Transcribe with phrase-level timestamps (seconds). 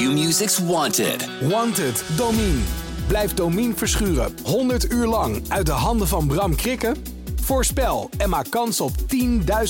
[0.00, 1.48] Q-Music's Wanted.
[1.48, 2.60] Wanted, Domine.
[3.08, 6.96] Blijf Domine verschuren 100 uur lang uit de handen van Bram Krikken?
[7.40, 8.90] Voorspel en maak kans op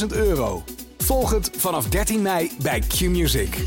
[0.01, 0.63] 10.000 euro.
[0.99, 3.65] Volg het vanaf 13 mei bij Q-Music.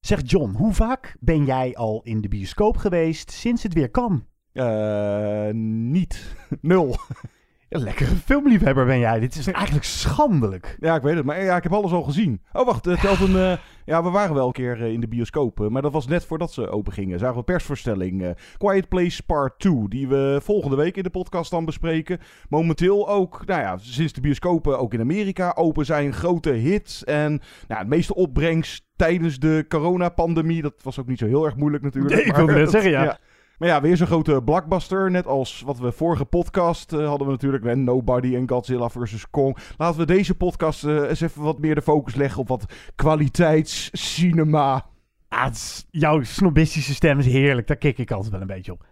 [0.00, 4.26] Zeg John, hoe vaak ben jij al in de bioscoop geweest sinds het weer kan?
[4.52, 6.34] Eh, niet.
[6.60, 6.96] Nul.
[7.78, 9.20] Lekkere filmliefhebber ben jij.
[9.20, 10.76] Dit is eigenlijk schandelijk.
[10.80, 11.24] Ja, ik weet het.
[11.24, 12.40] Maar ja, ik heb alles al gezien.
[12.52, 12.84] Oh, wacht.
[12.84, 13.36] Het telt een...
[13.36, 13.52] eh,
[13.84, 15.60] ja, we waren wel een keer eh, in de bioscoop.
[15.60, 17.18] eh, maar dat was net voordat ze open gingen.
[17.18, 18.36] Zagen we persvoorstelling.
[18.56, 19.88] Quiet Place Part 2.
[19.88, 22.18] Die we volgende week in de podcast dan bespreken.
[22.48, 26.12] Momenteel ook, nou ja, sinds de bioscopen ook in Amerika open zijn.
[26.12, 27.04] Grote hits.
[27.04, 30.62] En nou, het meeste opbrengst tijdens de coronapandemie.
[30.62, 32.14] Dat was ook niet zo heel erg moeilijk natuurlijk.
[32.14, 33.18] Nee, ik wilde net zeggen, ja.
[33.62, 35.10] Maar ja, weer zo'n grote blockbuster.
[35.10, 37.76] Net als wat we vorige podcast eh, hadden we natuurlijk.
[37.76, 39.30] Nobody en Godzilla vs.
[39.30, 39.56] Kong.
[39.76, 44.86] Laten we deze podcast eh, eens even wat meer de focus leggen op wat kwaliteitscinema.
[45.28, 47.66] Ah, is- jouw snobistische stem is heerlijk.
[47.66, 48.84] Daar kik ik altijd wel een beetje op.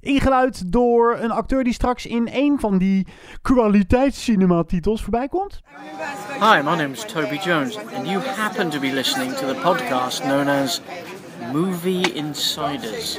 [0.00, 3.06] Ingeluid door een acteur die straks in een van die
[3.42, 5.60] kwaliteitscinema-titels voorbij komt.
[6.40, 10.20] Hi, my name is Toby Jones, and you happen to be listening to the podcast
[10.20, 10.82] known as
[11.52, 13.18] Movie Insiders.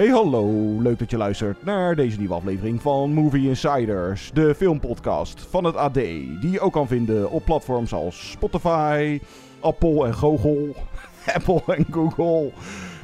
[0.00, 4.30] Hey hallo, leuk dat je luistert naar deze nieuwe aflevering van Movie Insiders.
[4.32, 5.94] De filmpodcast van het AD.
[5.94, 9.20] Die je ook kan vinden op platforms als Spotify,
[9.60, 10.74] Apple en Google.
[11.36, 12.52] Apple en Google.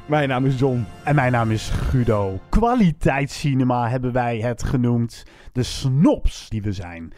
[0.06, 0.86] Mijn naam is John.
[1.04, 2.40] En mijn naam is Guido.
[2.48, 5.24] Kwaliteitscinema hebben wij het genoemd.
[5.52, 7.12] De snobs die we zijn.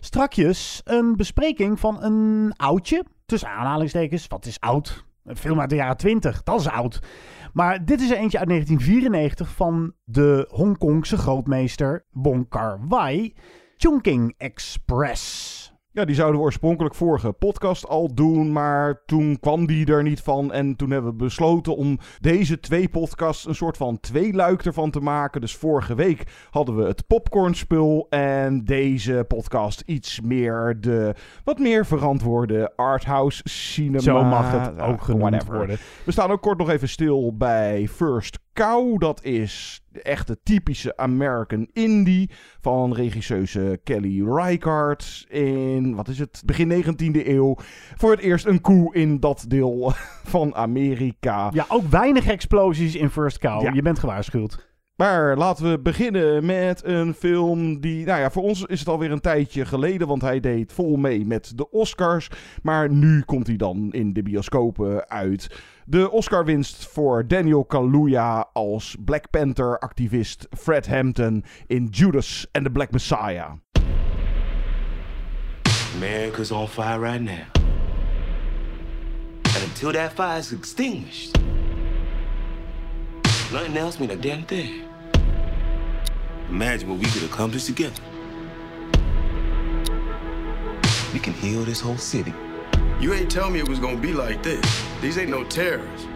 [0.00, 3.04] Strakjes een bespreking van een oudje.
[3.26, 4.26] Tussen aanhalingstekens.
[4.26, 5.04] Wat is oud?
[5.24, 6.42] Een film uit de jaren 20.
[6.42, 7.00] Dat is oud.
[7.52, 13.34] Maar dit is er eentje uit 1994 van de Hongkongse grootmeester Wong Kar-wai.
[13.76, 15.61] Chungking Express.
[15.94, 20.20] Ja, die zouden we oorspronkelijk vorige podcast al doen, maar toen kwam die er niet
[20.20, 20.52] van.
[20.52, 25.00] En toen hebben we besloten om deze twee podcasts een soort van tweeluik ervan te
[25.00, 25.40] maken.
[25.40, 31.14] Dus vorige week hadden we het popcornspul en deze podcast iets meer de
[31.44, 33.98] wat meer verantwoorde arthouse cinema.
[33.98, 35.56] Zo mag het ook genoemd whatever.
[35.56, 35.78] worden.
[36.04, 38.98] We staan ook kort nog even stil bij First Cow.
[38.98, 42.30] Dat is de echte typische American indie
[42.60, 47.56] van regisseuse Kelly Reichardt in, wat is het, begin 19e eeuw.
[47.96, 49.92] Voor het eerst een koe in dat deel
[50.34, 51.50] van Amerika.
[51.52, 53.62] Ja, ook weinig explosies in First Cow.
[53.62, 53.72] Ja.
[53.72, 54.71] Je bent gewaarschuwd.
[54.96, 59.10] Maar laten we beginnen met een film die, nou ja, voor ons is het alweer
[59.10, 62.28] een tijdje geleden, want hij deed vol mee met de Oscars.
[62.62, 65.60] Maar nu komt hij dan in de bioscopen uit.
[65.84, 72.90] De Oscar-winst voor Daniel Kaluuya als Black Panther-activist Fred Hampton in Judas and the Black
[72.90, 73.50] Messiah.
[75.94, 77.62] America's on fire right now.
[79.42, 81.38] And until that fire is extinguished,
[83.52, 84.88] nothing else mean a damn thing.
[86.48, 88.02] Imagine what we could accomplish together.
[91.12, 92.32] We can heal this whole city.
[93.00, 94.64] You ain't tell me it was gonna be like this.
[95.00, 96.06] These ain't no terrorists.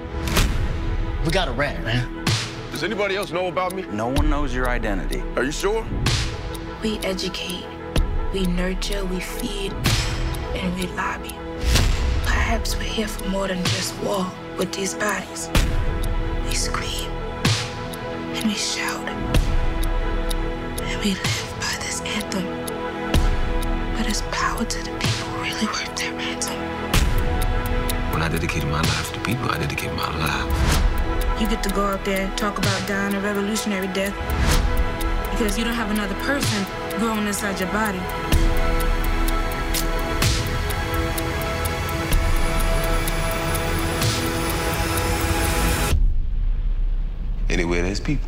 [1.24, 2.24] We got a rat, man.
[2.70, 3.82] Does anybody else know about me?
[3.90, 5.22] No one knows your identity.
[5.36, 5.84] Are you sure?
[6.82, 7.66] We educate,
[8.32, 9.72] we nurture, we feed,
[10.54, 11.34] and we lobby.
[12.24, 15.50] Perhaps we're here for more than just war with these bodies.
[16.44, 17.10] We scream,
[18.36, 22.44] and we shout, and we live by this anthem.
[23.96, 26.56] But it's power to the people really worth their ransom.
[28.12, 31.40] When I dedicated my life to people, I dedicated my life.
[31.40, 34.14] You get to go out there talk about dying a revolutionary death
[35.30, 36.64] because you don't have another person
[36.98, 38.00] growing inside your body.
[47.48, 48.25] Anywhere there's people,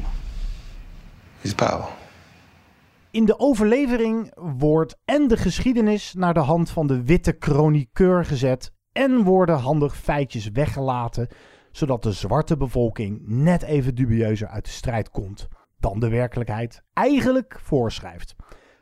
[3.10, 8.72] In de overlevering wordt en de geschiedenis naar de hand van de witte chroniqueur gezet
[8.92, 11.28] en worden handig feitjes weggelaten,
[11.72, 17.58] zodat de zwarte bevolking net even dubieuzer uit de strijd komt dan de werkelijkheid eigenlijk
[17.62, 18.34] voorschrijft.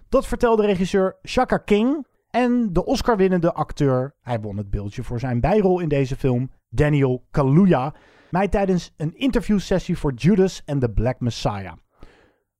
[0.08, 5.40] Dat vertelde regisseur Shaka King en de Oscar-winnende acteur, hij won het beeldje voor zijn
[5.40, 7.94] bijrol in deze film, Daniel Kaluuya.
[8.30, 11.72] mij tijdens een interviewsessie voor Judas en the Black Messiah.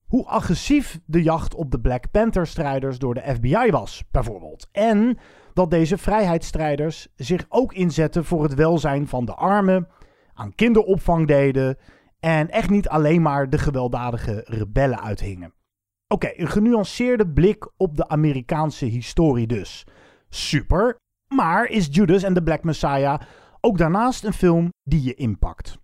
[0.07, 4.67] Hoe agressief de jacht op de Black Panther-strijders door de FBI was, bijvoorbeeld.
[4.71, 5.17] En
[5.53, 9.87] dat deze vrijheidsstrijders zich ook inzetten voor het welzijn van de armen,
[10.33, 11.77] aan kinderopvang deden
[12.19, 15.53] en echt niet alleen maar de gewelddadige rebellen uithingen.
[16.07, 19.87] Oké, een genuanceerde blik op de Amerikaanse historie dus.
[20.29, 20.95] Super,
[21.27, 23.21] maar is Judas en the Black Messiah
[23.61, 25.77] ook daarnaast een film die je inpakt?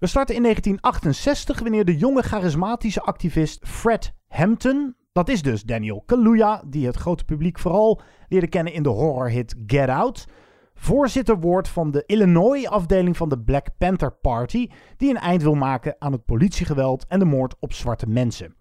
[0.00, 6.02] We starten in 1968 wanneer de jonge charismatische activist Fred Hampton, dat is dus Daniel
[6.06, 10.26] Kaluuya, die het grote publiek vooral leerde kennen in de horrorhit Get Out,
[10.74, 15.96] voorzitter wordt van de Illinois-afdeling van de Black Panther Party, die een eind wil maken
[15.98, 18.56] aan het politiegeweld en de moord op zwarte mensen.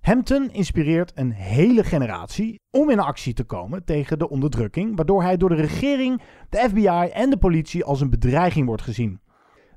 [0.00, 5.36] Hampton inspireert een hele generatie om in actie te komen tegen de onderdrukking, waardoor hij
[5.36, 9.20] door de regering, de FBI en de politie als een bedreiging wordt gezien.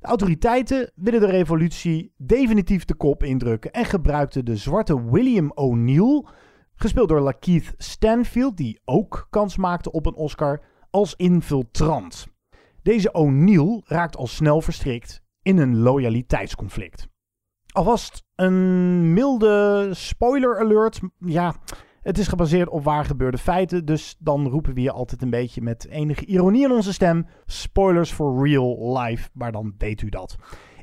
[0.02, 6.26] De autoriteiten willen de revolutie definitief de kop indrukken en gebruikten de zwarte William O'Neill,
[6.76, 12.28] gespeeld door Lakeith Stanfield, die ook kans maakte op een Oscar, als infiltrant.
[12.82, 17.08] Deze O'Neill raakt al snel verstrikt in een loyaliteitsconflict.
[17.72, 21.00] Alvast een milde spoiler alert.
[21.18, 21.56] Ja,
[22.02, 25.62] het is gebaseerd op waar gebeurde feiten, dus dan roepen we hier altijd een beetje
[25.62, 27.28] met enige ironie in onze stem.
[27.46, 30.36] Spoilers for real life, maar dan weet u dat.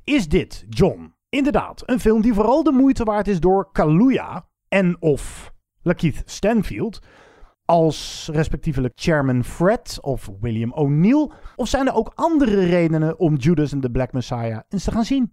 [0.05, 4.97] Is dit, John, inderdaad een film die vooral de moeite waard is door Kaluuya en
[5.00, 6.99] of Lakeith Stanfield
[7.65, 11.31] als respectievelijk Chairman Fred of William O'Neill?
[11.56, 15.05] Of zijn er ook andere redenen om Judas en the Black Messiah eens te gaan
[15.05, 15.32] zien?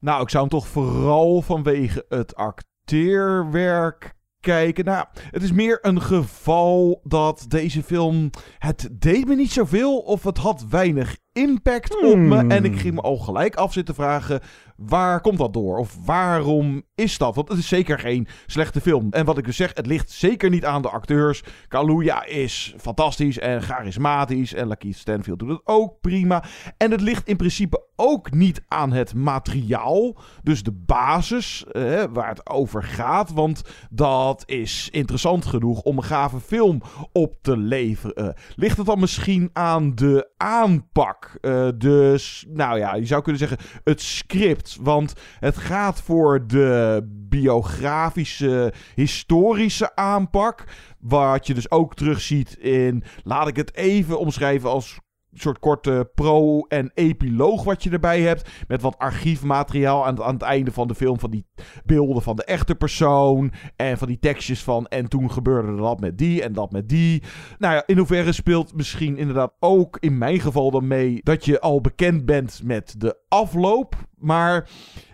[0.00, 4.14] Nou, ik zou hem toch vooral vanwege het acteerwerk
[4.46, 8.30] Nou, het is meer een geval dat deze film.
[8.58, 12.46] Het deed me niet zoveel of het had weinig impact op me.
[12.46, 14.40] En ik ging me al gelijk af zitten vragen.
[14.76, 15.78] Waar komt dat door?
[15.78, 17.34] Of waarom is dat?
[17.34, 19.06] Want het is zeker geen slechte film.
[19.10, 21.42] En wat ik dus zeg, het ligt zeker niet aan de acteurs.
[21.68, 24.54] Kaluuya is fantastisch en charismatisch.
[24.54, 26.44] En Lakeith Stanfield doet het ook prima.
[26.76, 30.16] En het ligt in principe ook niet aan het materiaal.
[30.42, 33.32] Dus de basis eh, waar het over gaat.
[33.32, 36.82] Want dat is interessant genoeg om een gave film
[37.12, 38.34] op te leveren.
[38.54, 41.23] ligt het dan misschien aan de aanpak?
[41.40, 44.76] Uh, dus, nou ja, je zou kunnen zeggen het script.
[44.80, 50.64] Want het gaat voor de biografische, historische aanpak.
[50.98, 54.98] Wat je dus ook terugziet in, laat ik het even omschrijven als
[55.34, 58.50] soort korte pro- en epiloog wat je erbij hebt.
[58.68, 61.18] Met wat archiefmateriaal aan het, aan het einde van de film.
[61.18, 61.46] Van die
[61.84, 63.52] beelden van de echte persoon.
[63.76, 64.86] En van die tekstjes van.
[64.86, 67.22] En toen gebeurde dat met die en dat met die.
[67.58, 71.20] Nou ja, in hoeverre speelt misschien inderdaad ook in mijn geval dan mee.
[71.22, 73.96] Dat je al bekend bent met de afloop.
[74.18, 74.68] Maar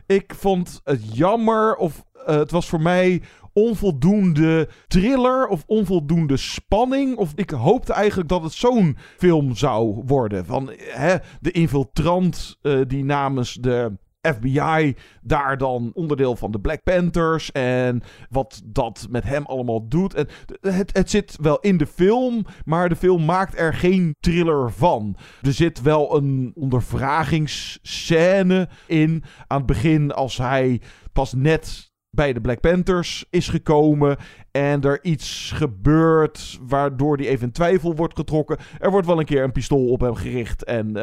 [0.06, 1.76] ik vond het jammer.
[1.76, 3.22] Of uh, het was voor mij
[3.52, 7.17] onvoldoende thriller of onvoldoende spanning.
[7.17, 10.47] Of ik hoopte eigenlijk dat het zo'n film zou worden.
[10.47, 16.82] Van hè, de infiltrant uh, die namens de FBI daar dan onderdeel van de Black
[16.82, 20.14] Panthers en wat dat met hem allemaal doet.
[20.14, 20.29] En
[20.61, 25.17] het, het zit wel in de film, maar de film maakt er geen thriller van.
[25.43, 30.81] Er zit wel een ondervragingsscène in aan het begin als hij
[31.12, 34.17] pas net bij de Black Panthers is gekomen.
[34.50, 38.58] En er iets gebeurt waardoor hij even in twijfel wordt getrokken.
[38.79, 40.64] Er wordt wel een keer een pistool op hem gericht.
[40.64, 41.02] En uh,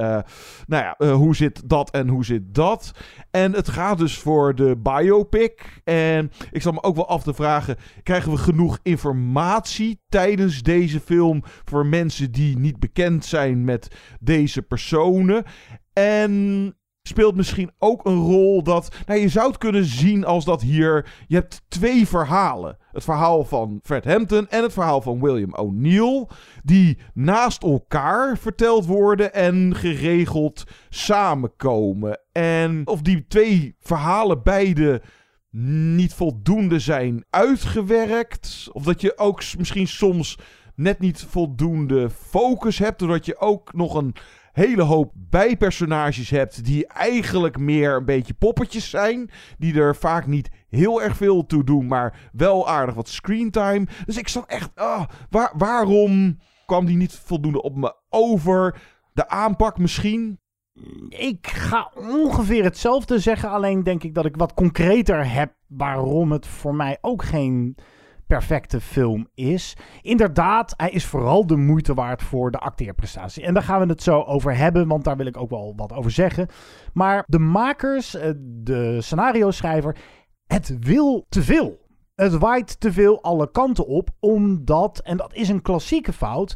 [0.65, 2.91] nou ja, uh, hoe zit dat en hoe zit dat?
[3.31, 5.81] En het gaat dus voor de biopic.
[5.83, 10.99] En ik zal me ook wel af te vragen: krijgen we genoeg informatie tijdens deze
[10.99, 15.43] film voor mensen die niet bekend zijn met deze personen?
[15.93, 16.75] En
[17.07, 18.95] speelt misschien ook een rol dat.
[19.05, 21.09] Nou, je zou het kunnen zien als dat hier.
[21.27, 26.27] Je hebt twee verhalen: het verhaal van Fred Hampton en het verhaal van William O'Neill.
[26.63, 32.19] Die naast elkaar verteld worden en geregeld samenkomen.
[32.31, 35.01] En of die twee verhalen beide
[35.95, 38.69] niet voldoende zijn uitgewerkt.
[38.71, 40.37] Of dat je ook misschien soms
[40.75, 42.99] net niet voldoende focus hebt.
[42.99, 44.15] Doordat je ook nog een
[44.57, 49.29] hele hoop bijpersonages hebt die eigenlijk meer een beetje poppetjes zijn.
[49.57, 53.87] Die er vaak niet heel erg veel toe doen, maar wel aardig wat screentime.
[54.05, 58.81] Dus ik zat echt, ah, waar, waarom kwam die niet voldoende op me over?
[59.13, 60.39] De aanpak misschien?
[61.09, 66.47] Ik ga ongeveer hetzelfde zeggen, alleen denk ik dat ik wat concreter heb waarom het
[66.47, 67.77] voor mij ook geen
[68.27, 69.75] perfecte film is.
[70.01, 73.43] Inderdaad, hij is vooral de moeite waard voor de acteerprestatie.
[73.43, 75.93] En daar gaan we het zo over hebben, want daar wil ik ook wel wat
[75.93, 76.47] over zeggen.
[76.93, 79.97] Maar de makers, eh, de scenario-schrijver,
[80.47, 81.85] het wil te veel.
[82.15, 86.55] Het waait te veel alle kanten op, omdat, en dat is een klassieke fout,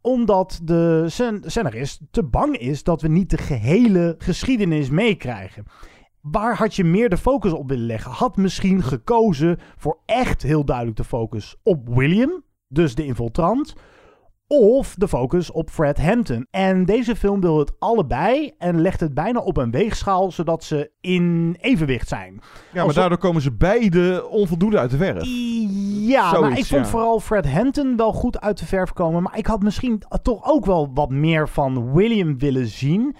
[0.00, 5.64] omdat de scen- scenarist te bang is dat we niet de gehele geschiedenis meekrijgen.
[6.20, 8.10] Waar had je meer de focus op willen leggen?
[8.10, 13.74] Had misschien gekozen voor echt heel duidelijk de focus op William, dus de infiltrant,
[14.46, 16.46] of de focus op Fred Hampton.
[16.50, 20.90] En deze film wil het allebei en legt het bijna op een weegschaal, zodat ze
[21.00, 22.32] in evenwicht zijn.
[22.32, 22.40] Ja,
[22.72, 25.24] maar Alsof- daardoor komen ze beide onvoldoende uit de verf.
[26.08, 26.90] Ja, maar ik vond ja.
[26.90, 29.22] vooral Fred Hampton wel goed uit de verf komen.
[29.22, 33.16] Maar ik had misschien toch ook wel wat meer van William willen zien.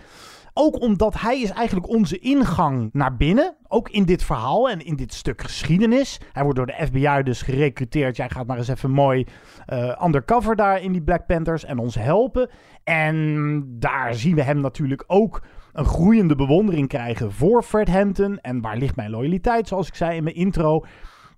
[0.53, 3.57] Ook omdat hij is eigenlijk onze ingang naar binnen.
[3.69, 6.21] Ook in dit verhaal en in dit stuk geschiedenis.
[6.33, 8.17] Hij wordt door de FBI dus gerecruiteerd.
[8.17, 9.27] Jij gaat maar eens even mooi
[9.67, 12.51] eh, undercover daar in die Black Panthers en ons helpen.
[12.85, 15.43] En daar zien we hem natuurlijk ook
[15.73, 18.39] een groeiende bewondering krijgen voor Fred Hampton.
[18.41, 20.85] En waar ligt mijn loyaliteit, zoals ik zei in mijn intro.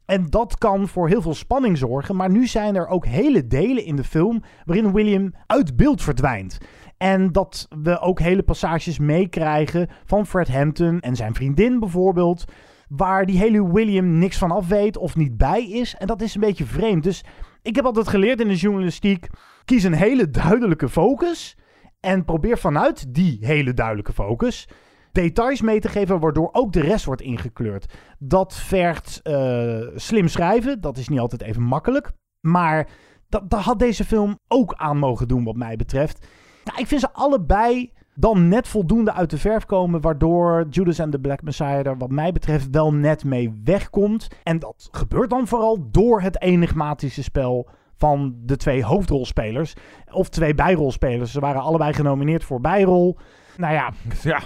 [0.05, 2.17] En dat kan voor heel veel spanning zorgen.
[2.17, 6.59] Maar nu zijn er ook hele delen in de film waarin William uit beeld verdwijnt.
[7.03, 12.45] En dat we ook hele passages meekrijgen van Fred Hampton en zijn vriendin bijvoorbeeld.
[12.89, 15.95] Waar die hele William niks van af weet of niet bij is.
[15.95, 17.03] En dat is een beetje vreemd.
[17.03, 17.25] Dus
[17.63, 19.27] ik heb altijd geleerd in de journalistiek:
[19.65, 21.57] kies een hele duidelijke focus.
[22.01, 24.69] En probeer vanuit die hele duidelijke focus
[25.13, 27.95] details mee te geven, waardoor ook de rest wordt ingekleurd.
[28.19, 30.81] Dat vergt eh, slim schrijven.
[30.81, 32.11] Dat is niet altijd even makkelijk.
[32.41, 32.89] Maar
[33.29, 36.27] dat, dat had deze film ook aan mogen doen, wat mij betreft.
[36.65, 41.13] Nou, ik vind ze allebei dan net voldoende uit de verf komen, waardoor Judas and
[41.13, 44.29] the Black Messiah er wat mij betreft wel net mee wegkomt.
[44.43, 49.75] En dat gebeurt dan vooral door het enigmatische spel van de twee hoofdrolspelers.
[50.11, 51.33] Of twee bijrolspelers.
[51.33, 53.17] Ze waren allebei genomineerd voor bijrol.
[53.57, 53.93] Nou ja,
[54.23, 54.41] Ja,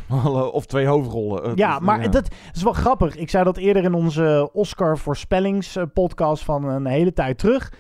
[0.51, 1.49] of twee hoofdrollen.
[1.49, 3.17] Het ja, maar dat is wel grappig.
[3.17, 7.73] Ik zei dat eerder in onze Oscar voorspellingspodcast van een hele tijd terug.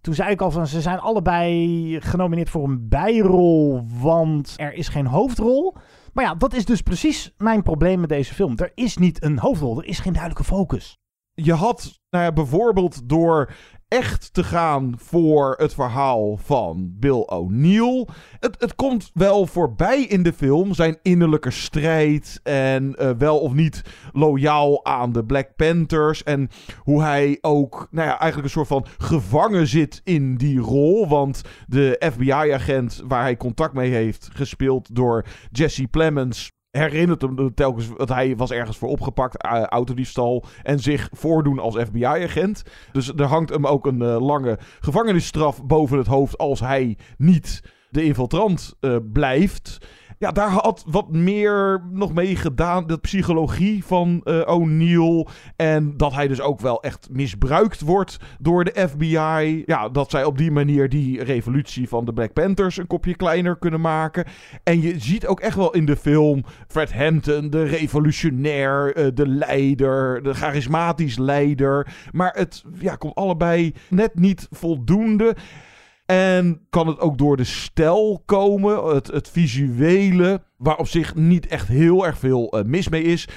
[0.00, 4.88] Toen zei ik al van ze zijn allebei genomineerd voor een bijrol, want er is
[4.88, 5.76] geen hoofdrol.
[6.12, 8.58] Maar ja, dat is dus precies mijn probleem met deze film.
[8.58, 10.98] Er is niet een hoofdrol, er is geen duidelijke focus.
[11.34, 13.52] je had nou ja, bijvoorbeeld door
[13.90, 18.06] echt te gaan voor het verhaal van Bill O'Neill.
[18.38, 23.52] Het, het komt wel voorbij in de film, zijn innerlijke strijd en eh, wel of
[23.52, 23.82] niet
[24.12, 26.22] loyaal aan de Black Panthers.
[26.22, 31.08] En hoe hij ook nou ja, eigenlijk een soort van gevangen zit in die rol.
[31.08, 37.88] Want de FBI-agent waar hij contact mee heeft, gespeeld door Jesse Plemons, herinnert hem telkens
[37.96, 42.62] dat hij was ergens voor opgepakt, uh, autodiefstal, en zich voordoen als FBI-agent.
[42.92, 47.62] Dus er hangt hem ook een uh, lange gevangenisstraf boven het hoofd als hij niet
[47.90, 49.78] de infiltrant uh, blijft.
[50.20, 52.86] Ja, daar had wat meer nog mee gedaan.
[52.86, 55.26] De psychologie van uh, O'Neill.
[55.56, 59.62] En dat hij dus ook wel echt misbruikt wordt door de FBI.
[59.66, 63.58] Ja, dat zij op die manier die revolutie van de Black Panthers een kopje kleiner
[63.58, 64.24] kunnen maken.
[64.62, 69.28] En je ziet ook echt wel in de film Fred Hampton, de revolutionair, uh, de
[69.28, 71.94] leider, de charismatisch leider.
[72.12, 75.36] Maar het ja, komt allebei net niet voldoende.
[76.10, 81.46] En kan het ook door de stijl komen, het, het visuele, waar op zich niet
[81.46, 83.28] echt heel erg veel uh, mis mee is.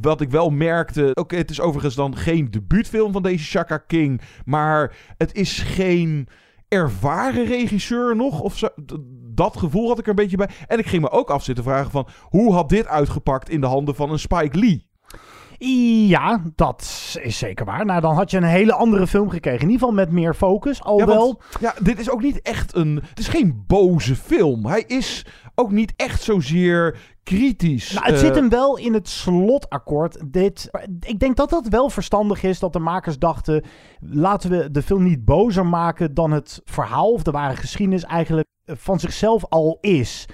[0.00, 4.20] Wat ik wel merkte, oké, het is overigens dan geen debuutfilm van deze Shaka King,
[4.44, 6.28] maar het is geen
[6.68, 8.40] ervaren regisseur nog.
[8.40, 8.72] Of
[9.34, 10.50] dat gevoel had ik er een beetje bij.
[10.66, 13.66] En ik ging me ook af zitten vragen van, hoe had dit uitgepakt in de
[13.66, 14.86] handen van een Spike Lee?
[15.58, 16.80] Ja, dat
[17.22, 17.84] is zeker waar.
[17.84, 19.60] Nou, dan had je een hele andere film gekregen.
[19.60, 20.82] In ieder geval met meer focus.
[20.82, 21.26] Al ja, wel.
[21.26, 23.02] Want, ja, dit is ook niet echt een.
[23.08, 24.66] Het is geen boze film.
[24.66, 27.92] Hij is ook niet echt zozeer kritisch.
[27.92, 30.32] Nou, het uh, zit hem wel in het slotakkoord.
[30.32, 32.58] Dit, ik denk dat dat wel verstandig is.
[32.58, 33.64] Dat de makers dachten.
[34.00, 38.48] Laten we de film niet bozer maken dan het verhaal of de ware geschiedenis eigenlijk
[38.64, 40.28] van zichzelf al is.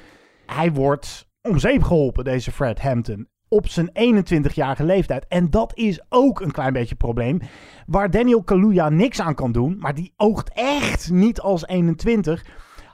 [0.46, 3.90] Hij wordt om zeep geholpen, deze Fred Hampton op zijn
[4.24, 5.26] 21-jarige leeftijd.
[5.28, 7.40] En dat is ook een klein beetje een probleem.
[7.86, 9.76] Waar Daniel Kaluuya niks aan kan doen.
[9.78, 12.44] Maar die oogt echt niet als 21.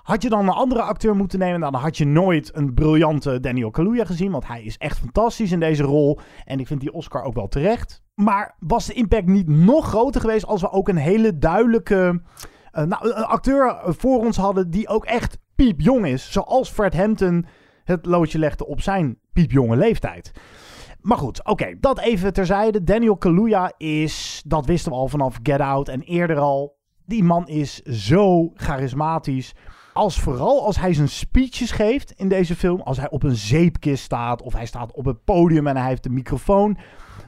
[0.02, 3.70] Had je dan een andere acteur moeten nemen, dan had je nooit een briljante Daniel
[3.70, 4.30] Kaluuya gezien.
[4.30, 6.18] Want hij is echt fantastisch in deze rol.
[6.44, 8.02] En ik vind die Oscar ook wel terecht.
[8.14, 12.20] Maar was de impact niet nog groter geweest als we ook een hele duidelijke
[12.72, 16.32] uh, nou, een acteur voor ons hadden die ook echt piepjong is.
[16.32, 17.46] Zoals Fred Hampton
[17.90, 20.32] het loodje legde op zijn piepjonge leeftijd.
[21.00, 22.84] Maar goed, oké, dat even terzijde.
[22.84, 26.78] Daniel Kaluuya is, dat wisten we al vanaf Get Out en eerder al.
[27.04, 29.54] Die man is zo charismatisch.
[29.92, 32.80] Als vooral als hij zijn speeches geeft in deze film.
[32.80, 36.02] Als hij op een zeepkist staat of hij staat op het podium en hij heeft
[36.02, 36.78] de microfoon.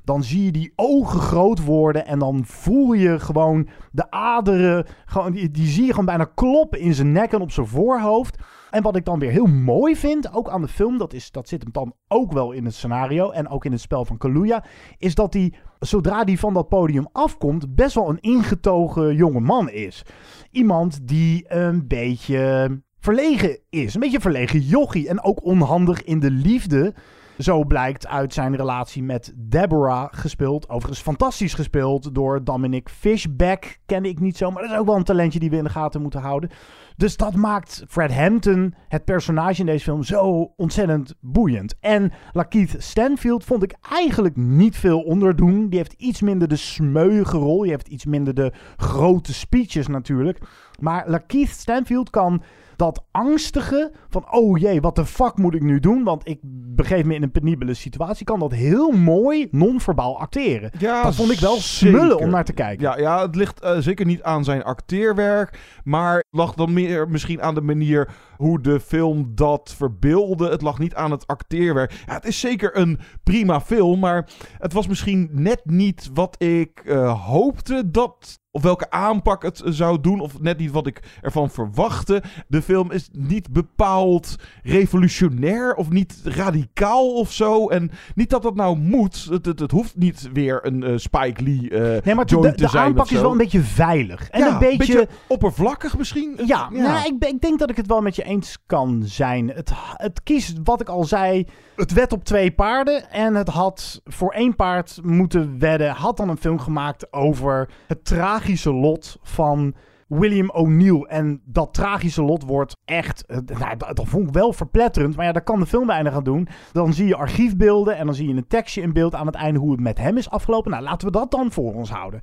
[0.04, 4.86] Dan zie je die ogen groot worden en dan voel je gewoon de aderen.
[5.04, 8.36] Gewoon, die, die zie je gewoon bijna kloppen in zijn nek en op zijn voorhoofd.
[8.72, 11.48] En wat ik dan weer heel mooi vind, ook aan de film, dat, is, dat
[11.48, 14.64] zit hem dan ook wel in het scenario en ook in het spel van Kaluuya,
[14.98, 19.70] is dat hij, zodra hij van dat podium afkomt, best wel een ingetogen jonge man
[19.70, 20.04] is.
[20.50, 26.30] Iemand die een beetje verlegen is, een beetje verlegen jochie en ook onhandig in de
[26.30, 26.94] liefde.
[27.38, 30.68] Zo blijkt uit zijn relatie met Deborah gespeeld.
[30.68, 33.78] Overigens fantastisch gespeeld door Dominic Fishback.
[33.86, 35.70] Kende ik niet zo, maar dat is ook wel een talentje die we in de
[35.70, 36.50] gaten moeten houden.
[36.96, 41.74] Dus dat maakt Fred Hampton, het personage in deze film, zo ontzettend boeiend.
[41.80, 45.68] En Lakeith Stanfield vond ik eigenlijk niet veel onderdoen.
[45.68, 47.60] Die heeft iets minder de smeuige rol.
[47.60, 50.38] Die heeft iets minder de grote speeches natuurlijk.
[50.80, 52.42] Maar Lakeith Stanfield kan
[52.82, 56.04] dat angstige van oh jee, wat de fuck moet ik nu doen?
[56.04, 56.38] Want ik
[56.74, 58.24] begeef me in een penibele situatie.
[58.24, 60.70] Kan dat heel mooi non-verbaal acteren.
[60.78, 61.98] Ja, dat vond ik wel zeker.
[61.98, 62.82] smullen om naar te kijken.
[62.84, 65.58] Ja, ja het ligt eh, zeker niet aan zijn acteerwerk.
[65.84, 68.08] Maar lag dan meer misschien aan de manier
[68.42, 70.48] hoe de film dat verbeelde.
[70.48, 71.92] Het lag niet aan het acteerwerk.
[72.06, 73.98] Ja, het is zeker een prima film.
[73.98, 79.62] Maar het was misschien net niet wat ik eh, hoopte dat of welke aanpak het
[79.64, 82.22] zou doen, of net niet wat ik ervan verwachtte.
[82.48, 87.68] De film is niet bepaald revolutionair of niet radicaal of zo.
[87.68, 89.26] En niet dat dat nou moet.
[89.30, 92.78] Het, het, het hoeft niet weer een uh, Spike Lee uh, Nee, maar de, de
[92.78, 94.28] aanpak is wel een beetje veilig.
[94.30, 95.08] En ja, een beetje...
[95.28, 96.38] oppervlakkig misschien.
[96.44, 98.22] Ja, Nou, ik, ik denk dat ik het wel met je
[98.66, 99.48] kan zijn.
[99.48, 101.46] Het, het kiest, wat ik al zei,
[101.76, 103.10] het wed op twee paarden.
[103.10, 105.90] En het had voor één paard moeten wedden.
[105.90, 109.74] Had dan een film gemaakt over het tragische lot van
[110.06, 111.02] William O'Neill.
[111.02, 113.24] En dat tragische lot wordt echt,
[113.58, 115.16] nou, dat, vond ik wel verpletterend.
[115.16, 116.48] Maar ja, daar kan de film weinig aan doen.
[116.72, 119.60] Dan zie je archiefbeelden en dan zie je een tekstje in beeld aan het einde
[119.60, 120.70] hoe het met hem is afgelopen.
[120.70, 122.20] Nou, laten we dat dan voor ons houden.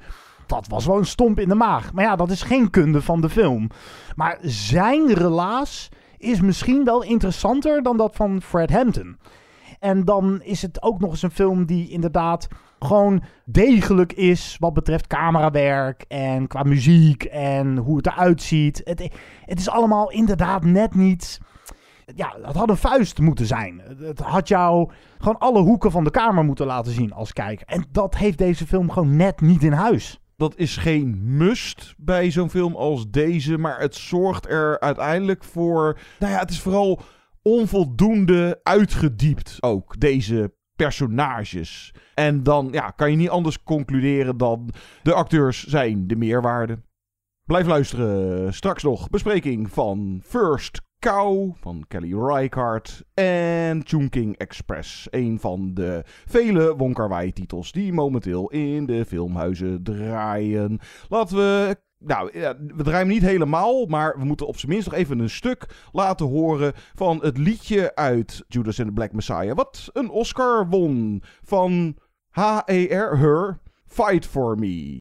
[0.50, 1.94] Dat was wel een stomp in de maag.
[1.94, 3.70] Maar ja, dat is geen kunde van de film.
[4.16, 9.18] Maar zijn relaas is misschien wel interessanter dan dat van Fred Hampton.
[9.80, 12.48] En dan is het ook nog eens een film die inderdaad
[12.80, 18.82] gewoon degelijk is wat betreft camerawerk en qua muziek en hoe het eruit ziet.
[18.84, 19.10] Het,
[19.46, 21.40] het is allemaal inderdaad net niet.
[22.16, 23.82] Ja, het had een vuist moeten zijn.
[24.00, 27.68] Het had jou gewoon alle hoeken van de kamer moeten laten zien als kijker.
[27.68, 30.20] En dat heeft deze film gewoon net niet in huis.
[30.40, 33.58] Dat is geen must bij zo'n film als deze.
[33.58, 36.00] Maar het zorgt er uiteindelijk voor.
[36.20, 37.02] Nou ja, het is vooral
[37.42, 39.58] onvoldoende uitgediept.
[39.60, 41.94] Ook deze personages.
[42.16, 44.70] En dan ja, kan je niet anders concluderen dan
[45.04, 46.82] de acteurs zijn de meerwaarde.
[47.46, 48.54] Blijf luisteren.
[48.54, 55.08] Straks nog bespreking van First Cow van Kelly Reichardt en Chungking Express.
[55.10, 60.80] Een van de vele Wong Wai titels die momenteel in de filmhuizen draaien.
[61.08, 62.30] Laten we nou,
[62.76, 66.26] we draaien niet helemaal, maar we moeten op zijn minst nog even een stuk laten
[66.26, 69.56] horen van het liedje uit Judas and the Black Messiah.
[69.56, 71.98] Wat een Oscar won van
[72.30, 73.18] H.E.R.
[73.18, 74.98] Her, Fight For Me.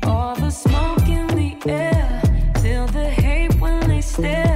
[0.00, 1.99] All the smoke in the air,
[4.22, 4.49] yeah.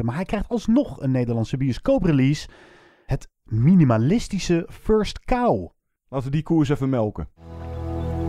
[0.00, 2.48] Maar hij krijgt alsnog een Nederlandse bioscooprelease.
[3.06, 5.70] Het minimalistische First Cow.
[6.08, 7.28] Laten we die koers even melken.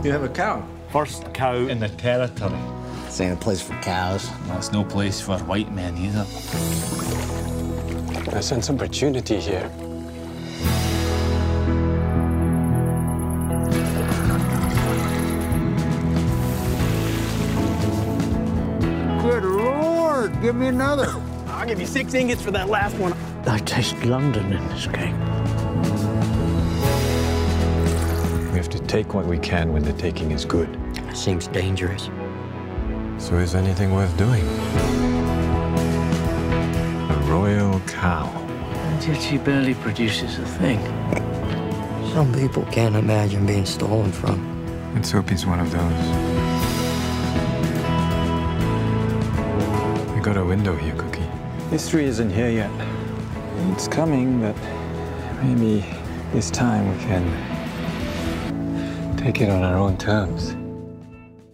[0.02, 0.62] You have a cow.
[0.90, 2.60] First cow in the territory.
[3.06, 4.30] This ain't a place for cows.
[4.48, 6.26] Well, it's no place for white men either.
[8.36, 9.70] I sense opportunity here.
[19.22, 21.33] Good lord, give me another.
[21.64, 23.14] I'll give you six ingots for that last one.
[23.48, 25.16] I taste London in this cake.
[28.52, 30.68] We have to take what we can when the taking is good.
[31.14, 32.10] Seems dangerous.
[33.18, 34.46] So is anything worth doing?
[37.10, 38.28] A royal cow.
[38.28, 40.82] And yet she barely produces a thing.
[42.12, 44.94] Some people can't imagine being stolen from.
[44.96, 46.04] Let's hope he's one of those.
[50.14, 51.13] We got a window here, Cookie.
[51.74, 52.70] History isn't here yet.
[53.72, 54.56] It's coming, but
[55.42, 55.84] maybe
[56.32, 57.24] this time we can
[59.18, 60.54] take it on our own terms.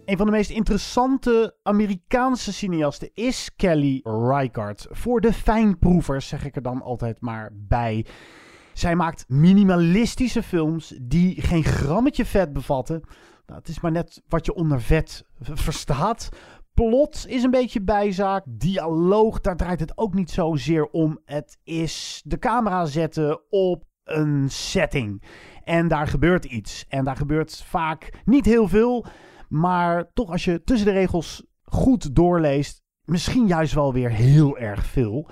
[0.04, 4.86] Een van de meest interessante Amerikaanse cineasten is Kelly Reichardt.
[4.90, 8.06] Voor de fijnproevers zeg ik er dan altijd maar bij.
[8.72, 13.00] Zij maakt minimalistische films die geen grammetje vet bevatten.
[13.46, 16.28] Nou, het is maar net wat je onder vet verstaat.
[16.88, 18.44] Plot is een beetje bijzaak.
[18.46, 21.20] Dialoog, daar draait het ook niet zozeer om.
[21.24, 25.22] Het is de camera zetten op een setting.
[25.64, 26.84] En daar gebeurt iets.
[26.88, 29.06] En daar gebeurt vaak niet heel veel.
[29.48, 34.84] Maar toch, als je tussen de regels goed doorleest, misschien juist wel weer heel erg
[34.84, 35.30] veel.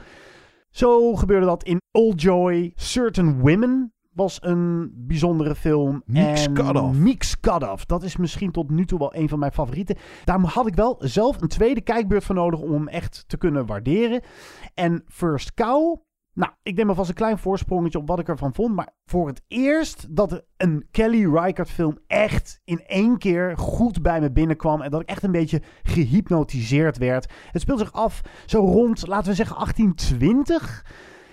[0.70, 2.72] Zo gebeurde dat in Old Joy.
[2.74, 6.02] Certain Women was een bijzondere film.
[6.07, 6.98] Meek Scuddoff.
[6.98, 7.85] Meek Scuddoff.
[7.85, 9.96] Dat is misschien tot nu toe wel een van mijn favorieten.
[10.24, 13.66] Daar had ik wel zelf een tweede kijkbeurt voor nodig om hem echt te kunnen
[13.66, 14.22] waarderen.
[14.74, 15.96] En First Cow.
[16.33, 18.74] Nou, ik neem alvast een klein voorsprongetje op wat ik ervan vond.
[18.74, 24.20] Maar voor het eerst dat een Kelly Reichardt film echt in één keer goed bij
[24.20, 24.81] me binnenkwam.
[24.81, 27.33] En dat ik echt een beetje gehypnotiseerd werd.
[27.52, 30.85] Het speelt zich af zo rond, laten we zeggen, 1820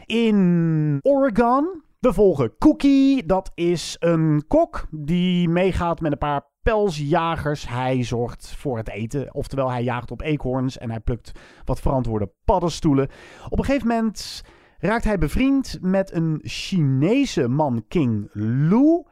[0.06, 1.84] in Oregon.
[2.06, 3.26] We volgen Cookie.
[3.26, 7.68] Dat is een kok die meegaat met een paar pelsjagers.
[7.68, 9.34] Hij zorgt voor het eten.
[9.34, 11.32] Oftewel, hij jaagt op eekhoorns en hij plukt
[11.64, 13.10] wat verantwoorde paddenstoelen.
[13.50, 14.44] Op een gegeven moment
[14.78, 19.04] raakt hij bevriend met een Chinese man, King Lu.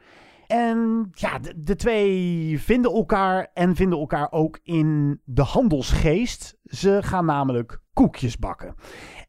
[0.48, 6.58] En ja, de, twee vinden elkaar en vinden elkaar ook in de handelsgeest.
[6.64, 8.76] Ze gaan namelijk koekjes bakken.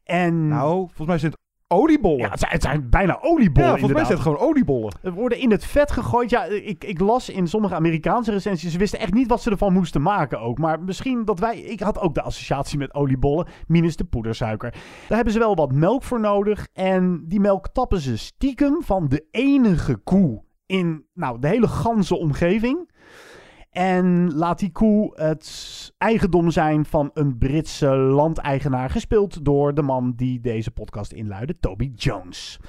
[0.03, 0.47] En...
[0.47, 2.19] Nou, volgens mij zijn het oliebollen.
[2.19, 3.69] Ja, het zijn, het zijn bijna oliebollen.
[3.69, 4.95] Ja, volgens mij zijn het gewoon oliebollen.
[5.01, 6.29] Het worden in het vet gegooid.
[6.29, 8.71] Ja, ik, ik las in sommige Amerikaanse recensies.
[8.71, 10.57] Ze wisten echt niet wat ze ervan moesten maken ook.
[10.57, 11.59] Maar misschien dat wij.
[11.59, 13.47] Ik had ook de associatie met oliebollen.
[13.67, 14.71] Minus de poedersuiker.
[14.71, 16.67] Daar hebben ze wel wat melk voor nodig.
[16.73, 22.15] En die melk tappen ze stiekem van de enige koe in nou, de hele ganse
[22.15, 22.93] omgeving.
[23.75, 30.13] En laat die koe het eigendom zijn van een Britse landeigenaar, gespeeld door de man
[30.15, 32.59] die deze podcast inluidde, Toby Jones.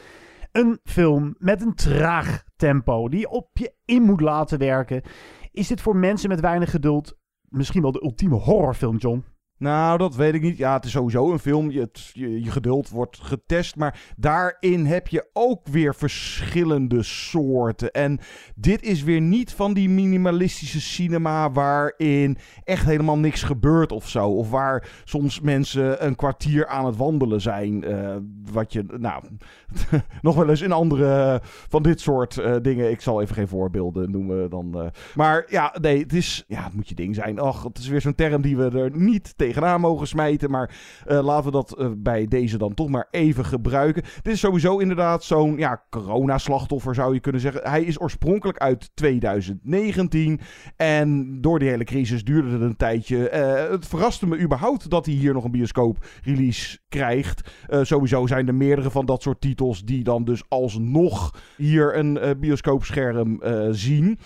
[0.53, 5.03] Een film met een traag tempo die op je in moet laten werken.
[5.51, 9.25] Is dit voor mensen met weinig geduld misschien wel de ultieme horrorfilm, John?
[9.59, 10.57] Nou, dat weet ik niet.
[10.57, 11.71] Ja, het is sowieso een film.
[11.71, 13.77] Je, je, geduld wordt getest.
[13.77, 17.91] Maar daarin heb je ook weer verschillende soorten.
[17.93, 18.19] En
[18.55, 24.29] dit is weer niet van die minimalistische cinema waarin echt helemaal niks gebeurt of zo.
[24.29, 27.91] Of waar soms mensen een kwartier aan het wandelen zijn.
[27.91, 28.17] Uh,
[28.53, 29.25] wat je, nou,
[30.23, 32.91] nog wel eens in andere van dit soort uh, dingen.
[32.91, 34.91] Ik zal even geen voorbeelden noemen dan.
[35.15, 37.39] Maar ja, nee, het is, ja, het moet je ding zijn.
[37.39, 40.51] Ach, het is weer zo'n term die we er niet tegenaan mogen smijten.
[40.51, 40.71] Maar
[41.07, 44.03] uh, laten we dat uh, bij deze dan toch maar even gebruiken.
[44.23, 47.71] Dit is sowieso inderdaad zo'n ja, corona-slachtoffer zou je kunnen zeggen.
[47.71, 50.41] Hij is oorspronkelijk uit 2019.
[50.77, 53.31] En door die hele crisis duurde het een tijdje.
[53.33, 57.51] Uh, het verraste me überhaupt dat hij hier nog een bioscoop-release krijgt.
[57.69, 63.41] sowieso zijn er meerdere van dat soort titels die dan dus alsnog hier een bioscoopscherm
[63.71, 64.19] zien.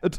[0.00, 0.18] Het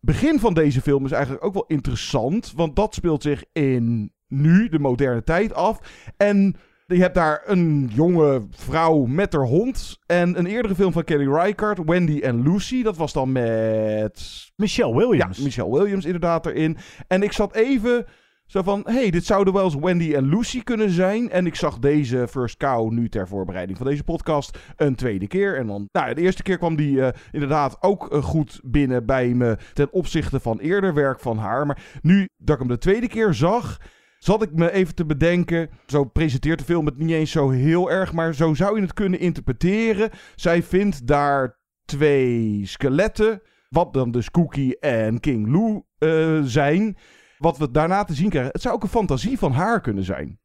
[0.00, 2.52] begin van deze film is eigenlijk ook wel interessant.
[2.56, 5.80] Want dat speelt zich in nu, de moderne tijd, af.
[6.16, 6.56] En
[6.86, 9.98] je hebt daar een jonge vrouw met haar hond.
[10.06, 12.82] En een eerdere film van Kelly Reichardt, Wendy en Lucy.
[12.82, 14.46] Dat was dan met...
[14.56, 15.36] Michelle Williams.
[15.36, 16.76] Ja, Michelle Williams inderdaad erin.
[17.06, 18.06] En ik zat even...
[18.48, 21.30] Zo van, hey, dit zouden wel eens Wendy en Lucy kunnen zijn.
[21.30, 25.56] En ik zag deze First Cow nu ter voorbereiding van deze podcast een tweede keer.
[25.56, 29.28] En dan, nou, de eerste keer kwam die uh, inderdaad ook uh, goed binnen bij
[29.28, 31.66] me ten opzichte van eerder werk van haar.
[31.66, 33.78] Maar nu dat ik hem de tweede keer zag,
[34.18, 35.70] Zat ik me even te bedenken.
[35.86, 38.12] Zo presenteert de film het niet eens zo heel erg.
[38.12, 40.10] Maar zo zou je het kunnen interpreteren.
[40.34, 43.42] Zij vindt daar twee skeletten.
[43.68, 46.96] Wat dan dus Cookie en King Lou eh, zijn.
[47.38, 48.52] Wat we daarna te zien krijgen.
[48.52, 50.38] Het zou ook een fantasie van haar kunnen zijn.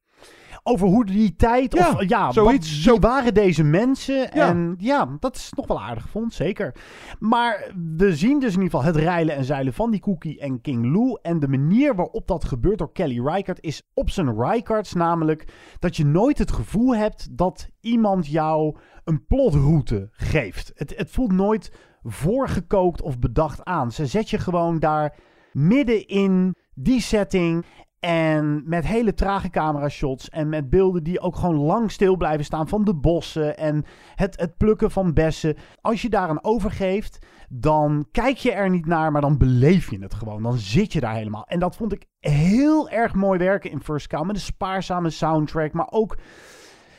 [0.65, 1.73] Over hoe die tijd.
[1.73, 2.85] Ja, of, ja zoiets.
[2.85, 4.15] Wat, wie waren deze mensen?
[4.15, 4.47] Ja.
[4.47, 6.75] En ja, dat is nog wel aardig vond, zeker.
[7.19, 10.61] Maar we zien dus in ieder geval het reilen en zeilen van die Cookie en
[10.61, 11.19] King Lou.
[11.21, 15.97] En de manier waarop dat gebeurt door Kelly Reichardt is op zijn Reichards namelijk dat
[15.97, 20.71] je nooit het gevoel hebt dat iemand jou een plotroute geeft.
[20.75, 21.71] Het, het voelt nooit
[22.03, 23.91] voorgekookt of bedacht aan.
[23.91, 25.15] Ze zet je gewoon daar
[25.51, 27.65] midden in die setting.
[27.99, 30.29] En met hele trage camera shots.
[30.29, 33.57] En met beelden die ook gewoon lang stil blijven staan van de bossen.
[33.57, 35.57] En het, het plukken van bessen.
[35.81, 40.13] Als je daaraan overgeeft, dan kijk je er niet naar, maar dan beleef je het
[40.13, 40.43] gewoon.
[40.43, 41.45] Dan zit je daar helemaal.
[41.47, 44.25] En dat vond ik heel erg mooi werken in First Cow.
[44.25, 46.17] Met een spaarzame soundtrack, maar ook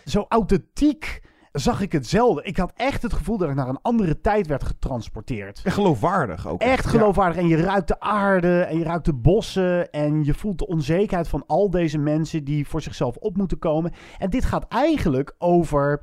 [0.05, 1.23] zo authentiek
[1.61, 2.45] zag ik het zelden.
[2.45, 5.61] Ik had echt het gevoel dat ik naar een andere tijd werd getransporteerd.
[5.65, 6.61] En geloofwaardig ook.
[6.61, 6.91] Echt Ja.
[6.91, 7.37] geloofwaardig.
[7.39, 9.91] En je ruikt de aarde en je ruikt de bossen.
[9.91, 13.93] En je voelt de onzekerheid van al deze mensen die voor zichzelf op moeten komen.
[14.19, 16.01] En dit gaat eigenlijk over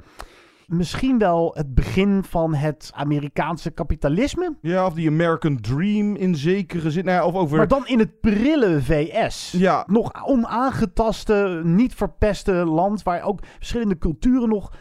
[0.68, 4.58] misschien wel het begin van het Amerikaanse kapitalisme.
[4.62, 7.06] Ja, of die American Dream in zekere zin.
[7.06, 7.58] Nou ja, of over...
[7.58, 9.52] Maar dan in het prille VS.
[9.58, 9.84] Ja.
[9.88, 14.72] Nog onaangetaste, niet verpeste land waar ook verschillende culturen nog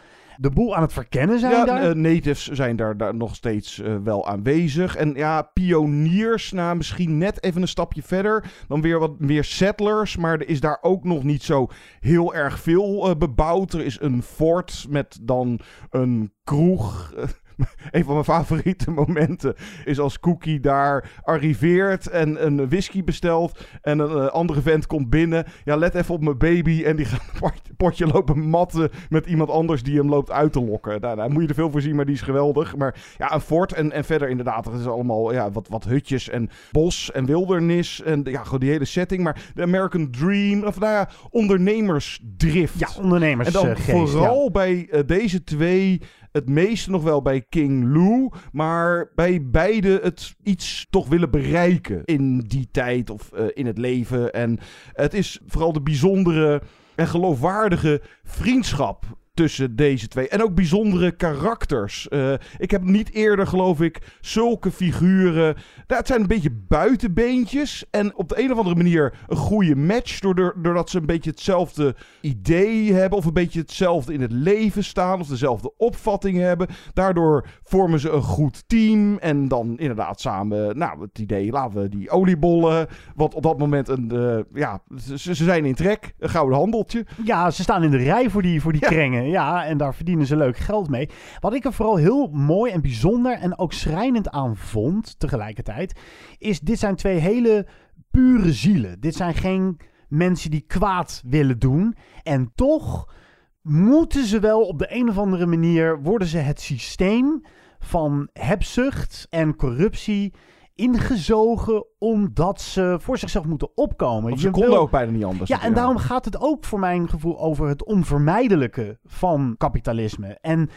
[0.41, 1.89] de boel aan het verkennen zijn ja, daar.
[1.89, 4.95] eh, natives zijn daar, daar nog steeds eh, wel aanwezig.
[4.95, 8.51] En ja, pioniers, nou, misschien net even een stapje verder.
[8.67, 10.17] Dan weer wat meer settlers.
[10.17, 11.67] Maar er is daar ook nog niet zo
[11.99, 13.73] heel erg veel eh, bebouwd.
[13.73, 17.13] Er is een fort met dan een kroeg.
[17.91, 23.65] Een van mijn favoriete momenten is als Cookie daar arriveert en een whisky bestelt.
[23.81, 25.45] En een eh, andere vent komt binnen.
[25.63, 26.83] Ja, let even op mijn baby.
[26.83, 30.51] En die gaat een pot- potje lopen matten met iemand anders die hem loopt uit
[30.51, 31.01] te lokken.
[31.01, 32.75] Nou, daar moet je er veel voor zien, maar die is geweldig.
[32.75, 34.65] Maar ja, een fort en, en verder inderdaad.
[34.65, 38.01] Het is allemaal ja, wat, wat hutjes en bos en wildernis.
[38.01, 39.23] En ja, gewoon die hele setting.
[39.23, 42.79] Maar de American Dream, of nou ja, ondernemersdrift.
[42.79, 43.47] Ja, ondernemers.
[43.47, 44.51] En dan eh, geest, vooral ja.
[44.51, 50.35] bij eh, deze twee, het meeste nog wel bij King Lou, maar bij beide het
[50.43, 54.33] iets toch willen bereiken in die tijd of eh, in het leven.
[54.33, 54.59] En
[54.93, 56.61] het is vooral de bijzondere
[56.95, 60.29] en geloofwaardige vriendschap tussen deze twee.
[60.29, 62.07] En ook bijzondere karakters.
[62.07, 65.55] Eh, ik heb niet eerder, geloof ik, zulke figuren.
[65.87, 67.85] Nou, het zijn een beetje buitenbeentjes.
[67.91, 70.19] En op de een of andere manier een goede match.
[70.19, 73.17] Doordat, ze een beetje hetzelfde idee hebben.
[73.17, 75.19] Of een beetje hetzelfde in het leven staan.
[75.19, 76.67] Of dezelfde opvatting hebben.
[76.93, 79.17] Daardoor vormen ze een goed team.
[79.17, 82.87] En dan inderdaad samen, nou, het idee, laten we die oliebollen.
[83.15, 86.13] Wat op dat moment een, eh, ja, ze, ze zijn in trek.
[86.19, 87.05] Een gouden handeltje.
[87.23, 89.29] Ja, ze staan in de rij voor die, voor die krengen.
[89.31, 91.09] Ja, en daar verdienen ze leuk geld mee.
[91.39, 95.99] Wat ik er vooral heel mooi en bijzonder en ook schrijnend aan vond tegelijkertijd,
[96.37, 97.67] is dit zijn twee hele
[98.11, 98.99] pure zielen.
[98.99, 101.95] Dit zijn geen mensen die kwaad willen doen.
[102.23, 103.13] En toch
[103.61, 107.45] moeten ze wel op de een of andere manier, worden ze het systeem
[107.79, 110.33] van hebzucht en corruptie
[110.75, 114.31] ingezogen omdat ze voor zichzelf moeten opkomen.
[114.31, 115.49] Of ze Je konden wil- ook bijna niet anders.
[115.49, 120.37] ja, en daarom gaat het ook voor mijn gevoel over het onvermijdelijke van kapitalisme.
[120.41, 120.69] En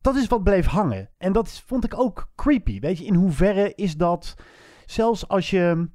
[0.00, 1.10] dat is wat bleef hangen.
[1.18, 2.80] En dat vond ik ook creepy.
[2.80, 4.34] Weet je, in hoeverre is dat,
[4.86, 5.88] zelfs als je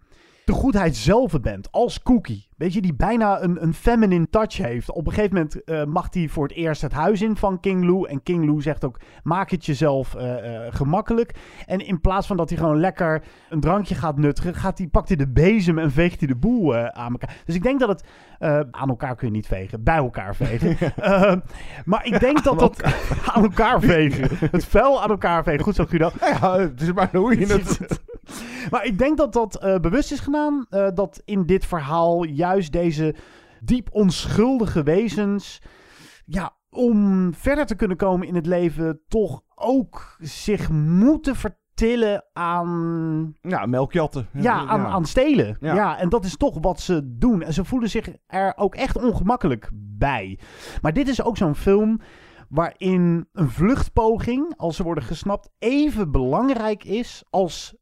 [0.47, 4.91] de goedheid zelf bent, als Cookie, weet je, die bijna een, een feminine touch heeft.
[4.91, 7.85] Op een gegeven moment eh, mag hij voor het eerst het huis in van King
[7.85, 8.07] Lou.
[8.07, 11.35] En King Lou zegt ook, maak het jezelf eh, eh, gemakkelijk.
[11.65, 15.07] En in plaats van dat hij gewoon lekker een drankje gaat nuttigen, gaat hij, pakt
[15.07, 17.41] hij de bezem en veegt hij de boel aan elkaar.
[17.45, 18.03] Dus ik denk dat het,
[18.71, 20.77] aan elkaar kun je niet vegen, bij elkaar vegen.
[21.85, 22.83] Maar ik denk dat dat,
[23.33, 24.49] aan elkaar vegen.
[24.51, 25.63] Het vuil aan elkaar vegen.
[25.63, 26.11] Goed zo, Guido.
[26.19, 28.05] Ja, het is maar hoe je het...
[28.69, 30.65] Maar ik denk dat dat eh, bewust is gedaan.
[30.69, 33.15] eh, dat in dit verhaal juist deze
[33.61, 35.61] diep onschuldige wezens.
[36.25, 39.01] Ja, om verder te kunnen komen in het leven.
[39.07, 43.33] toch ook zich moeten vertillen aan.
[43.41, 44.27] Ja, melkjatten.
[44.33, 45.57] Ja, aan, aan stelen.
[45.59, 45.75] Ja.
[45.75, 45.97] Ja.
[45.99, 47.41] en dat is toch wat ze doen.
[47.41, 50.39] En ze voelen zich er ook echt ongemakkelijk bij.
[50.81, 51.99] Maar dit is ook zo'n film
[52.49, 57.75] waarin een vluchtpoging, als ze worden gesnapt, even belangrijk is als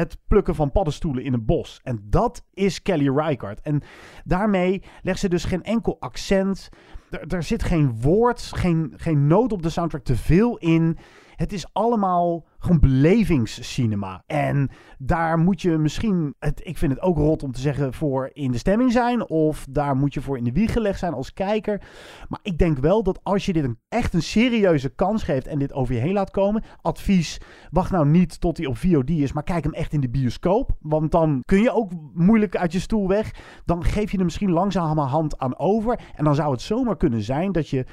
[0.00, 1.80] het plukken van paddenstoelen in een bos.
[1.82, 3.60] En dat is Kelly Reichardt.
[3.60, 3.82] En
[4.24, 6.68] daarmee legt ze dus geen enkel accent.
[7.10, 10.98] Er, er zit geen woord, geen, geen noot op de soundtrack te veel in.
[11.40, 14.22] Het is allemaal gewoon belevingscinema.
[14.26, 18.30] En daar moet je misschien, het, ik vind het ook rot om te zeggen, voor
[18.32, 19.28] in de stemming zijn.
[19.28, 21.82] Of daar moet je voor in de wieg gelegd zijn als kijker.
[22.28, 25.58] Maar ik denk wel dat als je dit een, echt een serieuze kans geeft en
[25.58, 26.62] dit over je heen laat komen.
[26.82, 30.10] Advies, wacht nou niet tot hij op VOD is, maar kijk hem echt in de
[30.10, 30.70] bioscoop.
[30.80, 33.34] Want dan kun je ook moeilijk uit je stoel weg.
[33.64, 36.00] Dan geef je er misschien langzamerhand aan over.
[36.14, 37.86] En dan zou het zomaar kunnen zijn dat je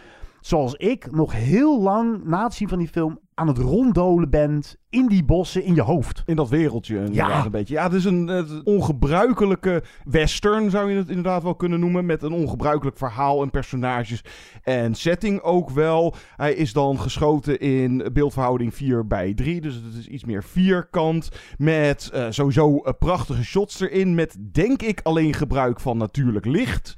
[0.47, 4.75] zoals ik, nog heel lang na het zien van die film aan het ronddolen bent
[4.89, 6.23] in die bossen in je hoofd.
[6.25, 7.45] In dat wereldje inderdaad Ja.
[7.45, 7.73] een beetje.
[7.73, 12.05] Ja, het is een ongebruikelijke western, zou je het inderdaad wel kunnen noemen.
[12.05, 14.21] Met een ongebruikelijk verhaal en personages
[14.63, 16.15] en setting ook wel.
[16.35, 19.61] Hij is dan geschoten in beeldverhouding 4 bij 3.
[19.61, 21.29] Dus het is iets meer vierkant.
[21.57, 24.15] Met eh, sowieso eh, prachtige shots erin.
[24.15, 26.93] Met denk ik alleen gebruik van natuurlijk licht.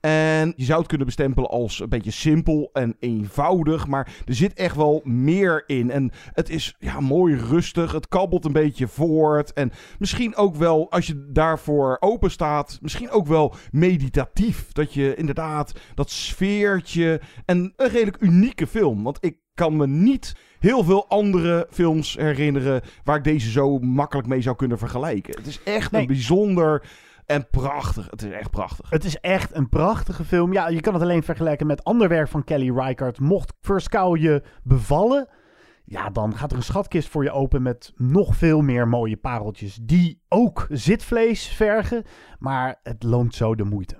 [0.00, 3.86] En je zou het kunnen bestempelen als een beetje simpel en eenvoudig.
[3.86, 5.90] Maar er zit echt wel meer in.
[5.90, 7.92] En het is ja, mooi rustig.
[7.92, 9.52] Het kabbelt een beetje voort.
[9.52, 14.72] En misschien ook wel, als je daarvoor open staat, misschien ook wel meditatief.
[14.72, 17.20] Dat je inderdaad dat sfeertje.
[17.44, 19.02] En een redelijk unieke film.
[19.02, 24.28] Want ik kan me niet heel veel andere films herinneren waar ik deze zo makkelijk
[24.28, 25.36] mee zou kunnen vergelijken.
[25.36, 26.00] Het is echt Nee.
[26.00, 26.82] een bijzonder
[27.30, 28.06] en prachtig.
[28.10, 28.90] Het is echt prachtig.
[28.90, 30.52] Het is echt een prachtige film.
[30.52, 33.20] Ja, je kan het alleen vergelijken met ander werk van Kelly Reichardt.
[33.20, 35.28] Mocht First Cow je bevallen,
[35.84, 39.78] ja, dan gaat er een schatkist voor je open met nog veel meer mooie pareltjes.
[39.82, 42.04] Die ook zitvlees vergen,
[42.38, 43.96] maar het loont zo de moeite.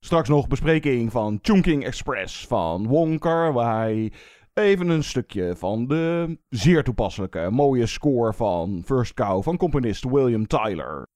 [0.00, 4.12] Straks nog bespreking van Chungking Express van Wong Kar Wai.
[4.54, 10.46] Even een stukje van de zeer toepasselijke mooie score van First Cow van componist William
[10.46, 11.06] Tyler.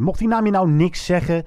[0.00, 1.44] Mocht die naam je nou niks zeggen,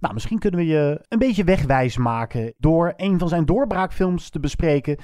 [0.00, 4.40] nou, misschien kunnen we je een beetje wegwijs maken door een van zijn doorbraakfilms te
[4.40, 4.96] bespreken.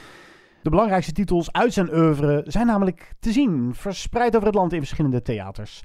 [0.63, 4.79] De belangrijkste titels uit zijn oeuvre zijn namelijk te zien, verspreid over het land in
[4.79, 5.81] verschillende theaters.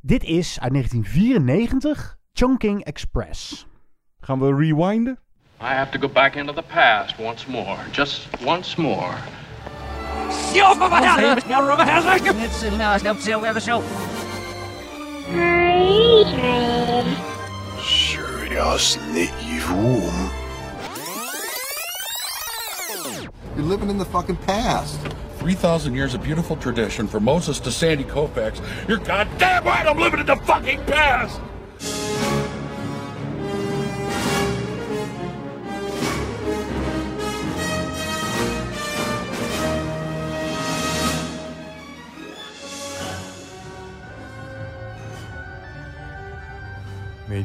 [0.00, 3.66] Dit is uit 1994 Chungking Express.
[4.20, 5.18] Gaan we rewinden?
[5.60, 7.76] I have to go back into the past once more.
[7.92, 9.14] Just once more.
[17.82, 20.02] Seriously, evil.
[23.56, 25.00] You're living in the fucking past.
[25.38, 28.60] 3,000 years of beautiful tradition from Moses to Sandy Koufax.
[28.88, 31.40] You're goddamn right I'm living in the fucking past!“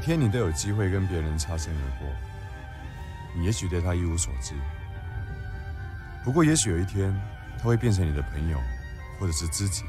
[0.10, 2.08] 天你都有机会跟别人擦身而过，
[3.36, 4.56] 你也许对他一无所知。
[6.24, 7.14] 不过，也许有一天，
[7.60, 8.58] 他会变成你的朋友，
[9.20, 9.84] 或者是知己。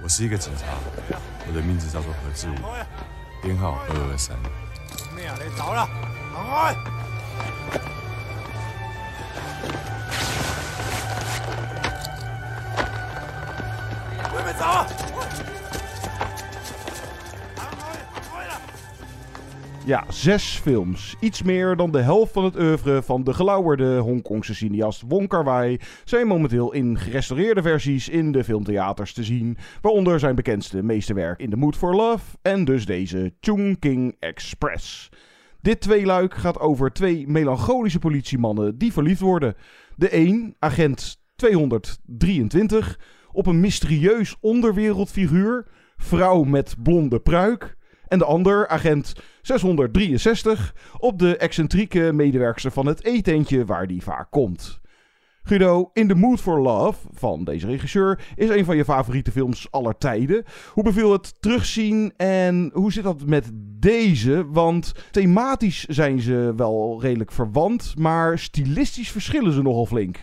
[0.00, 0.64] 我是一个警察，
[1.48, 2.54] 我的名字叫做何志武，
[3.42, 4.38] 编号二二三。
[5.12, 5.34] 咩啊？
[5.42, 5.88] 你走啦，
[6.32, 6.76] 行開！
[19.88, 21.16] Ja, zes films.
[21.20, 25.78] Iets meer dan de helft van het oeuvre van de gelauwerde Hongkongse cineast Wong Kar-wai
[26.04, 31.50] zijn momenteel in gerestaureerde versies in de filmtheaters te zien, waaronder zijn bekendste meesterwerk In
[31.50, 35.08] the Mood for Love en dus deze Chungking Express.
[35.60, 39.54] Dit tweeluik gaat over twee melancholische politiemannen die verliefd worden.
[39.96, 43.00] De een, agent 223,
[43.32, 45.66] op een mysterieus onderwereldfiguur,
[45.96, 47.77] vrouw met blonde pruik.
[48.08, 54.30] En de ander, agent 663, op de excentrieke medewerkster van het eetentje waar die vaak
[54.30, 54.80] komt.
[55.42, 59.70] Guido, In the Mood for Love van deze regisseur is een van je favoriete films
[59.70, 60.44] aller tijden.
[60.72, 63.50] Hoe beviel het terugzien en hoe zit dat met
[63.80, 64.46] deze?
[64.50, 70.18] Want thematisch zijn ze wel redelijk verwant, maar stilistisch verschillen ze nogal flink.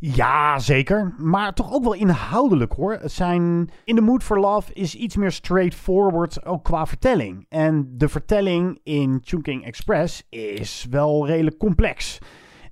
[0.00, 1.14] Ja, zeker.
[1.16, 2.98] Maar toch ook wel inhoudelijk hoor.
[3.04, 7.46] Zijn In the Mood for Love is iets meer straightforward ook qua vertelling.
[7.48, 12.18] En de vertelling in Chungking Express is wel redelijk complex.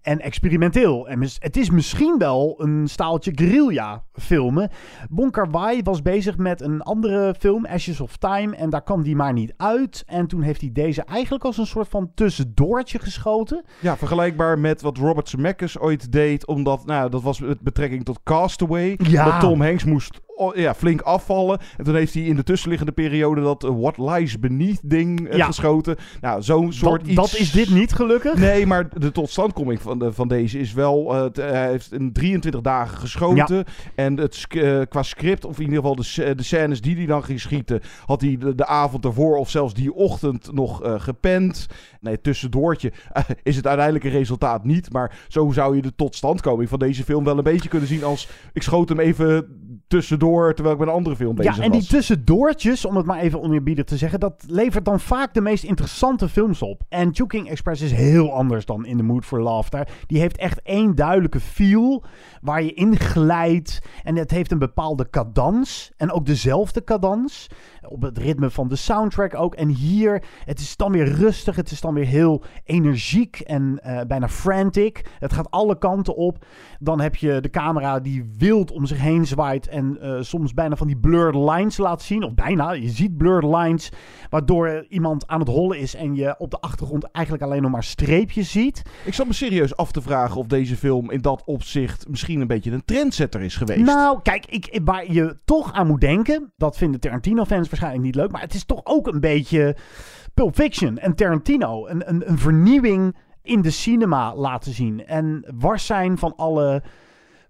[0.07, 1.09] En experimenteel.
[1.09, 4.71] En het is misschien wel een staaltje guerrilla filmen.
[5.11, 8.57] Bon Kar-wai was bezig met een andere film, Ashes of Time.
[8.57, 10.03] En daar kwam die maar niet uit.
[10.07, 13.65] En toen heeft hij deze eigenlijk als een soort van tussendoortje geschoten.
[13.81, 18.21] Ja, vergelijkbaar met wat Robert Zemeckis ooit deed, omdat, nou, dat was met betrekking tot
[18.25, 18.99] Castaway.
[19.03, 19.25] Ja.
[19.25, 20.21] Dat Tom Hanks moest
[20.55, 21.59] ja, flink afvallen.
[21.77, 25.37] En toen heeft hij in de tussenliggende periode dat eh, What Lies Beneath ding eh,
[25.37, 25.47] Ja.
[25.47, 25.97] geschoten.
[26.21, 27.17] Nou, zo'n soort dat, iets...
[27.17, 28.35] dat is dit niet gelukkig.
[28.39, 31.31] Nee, maar de totstandkoming van, de, van deze is wel...
[31.33, 33.65] t- hij heeft in 23 dagen geschoten.
[33.95, 34.47] En het,
[34.89, 37.81] qua script, of in ieder geval de, de scènes die hij dan ging schieten...
[38.07, 41.67] had hij de, de avond ervoor of zelfs die ochtend nog eh, gepend.
[42.01, 42.93] Nee, tussendoortje
[43.43, 44.93] is het uiteindelijke resultaat niet.
[44.93, 48.29] Maar zo zou je de totstandkoming van deze film wel een beetje kunnen zien als...
[48.53, 49.47] Ik schoot hem even
[49.89, 53.19] tussendoor terwijl ik met een andere film bezig Ja, en die tussendoortjes, om het maar
[53.19, 56.83] even oneerbiedig te zeggen, dat levert dan vaak de meest interessante films op.
[56.89, 59.71] En Chungking Express is heel anders dan In the Mood for Love.
[59.71, 62.05] Daar, die heeft echt één duidelijke feel
[62.41, 63.83] waar je in glijdt.
[64.03, 65.93] En het heeft een bepaalde cadans.
[65.97, 67.47] En ook dezelfde cadans.
[67.89, 69.55] Op het ritme van de soundtrack ook.
[69.55, 71.57] En hier, het is dan weer rustig.
[71.57, 75.07] Het is dan weer heel energiek en eh, bijna frantic.
[75.19, 76.45] Het gaat alle kanten op.
[76.79, 79.69] Dan heb je de camera die wild om zich heen zwaait.
[79.69, 82.23] En eh, soms bijna van die blurred lines laat zien.
[82.23, 83.93] Of bijna, je ziet blurred lines.
[84.31, 85.95] Waardoor iemand aan het hollen is.
[85.95, 88.83] En je op de achtergrond eigenlijk alleen nog maar streepjes ziet.
[89.05, 92.47] Ik zat me serieus af te vragen of deze film in dat opzicht misschien een
[92.47, 93.85] beetje een trendsetter is geweest.
[93.85, 96.53] Nou, kijk, ik, waar je toch aan moet denken.
[96.57, 98.33] Dat vinden Tarantino-fans waarschijnlijk niet leuk.
[98.33, 99.77] Maar het is toch ook een beetje
[100.35, 101.87] Pulp Fiction en Tarantino.
[101.87, 105.07] Een, een, een vernieuwing in de cinema laten zien.
[105.07, 106.83] En wars zijn van alle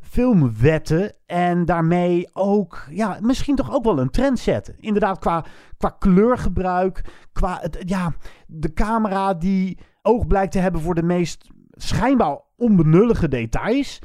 [0.01, 1.13] filmwetten.
[1.27, 4.77] En daarmee ook, ja, misschien toch ook wel een trend zetten.
[4.81, 5.45] Inderdaad, qua,
[5.77, 7.05] qua kleurgebruik.
[7.33, 8.13] Qua, het, ja,
[8.47, 13.99] de camera die oog blijkt te hebben voor de meest schijnbaar onbenullige details.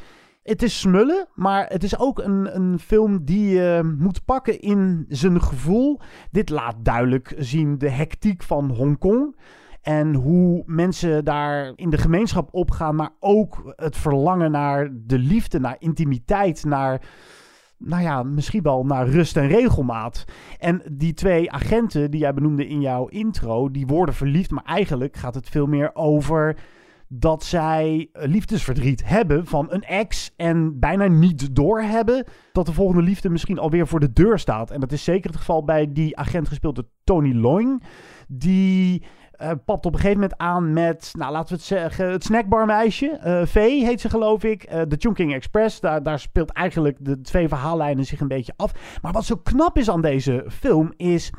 [0.43, 5.05] Het is smullen, maar het is ook een, een film die je moet pakken in
[5.07, 5.99] zijn gevoel.
[6.31, 9.35] Dit laat duidelijk zien de hectiek van Hongkong.
[9.81, 15.59] En hoe mensen daar in de gemeenschap opgaan, maar ook het verlangen naar de liefde,
[15.59, 17.01] naar intimiteit, naar,
[17.77, 20.25] nou ja, misschien wel naar rust en regelmaat.
[20.59, 25.15] En die twee agenten die jij benoemde in jouw intro, die worden verliefd, maar eigenlijk
[25.15, 26.55] gaat het veel meer over
[27.14, 33.30] dat zij liefdesverdriet hebben van een ex en bijna niet doorhebben dat de volgende liefde
[33.30, 34.72] misschien alweer voor de deur staat.
[34.72, 37.84] En dat is zeker het geval bij die agent gespeeld door Tony Loing,
[38.28, 42.24] die eh papt op een gegeven moment aan met, nou laten we het zeggen, het
[42.24, 43.07] snackbarmeisje.
[43.07, 43.53] eh V
[43.84, 44.64] heet ze geloof ik.
[44.64, 48.99] eh de Chungking Express, daar, daar speelt eigenlijk de twee verhaallijnen zich een beetje af.
[49.01, 51.32] Maar wat zo knap is aan deze film is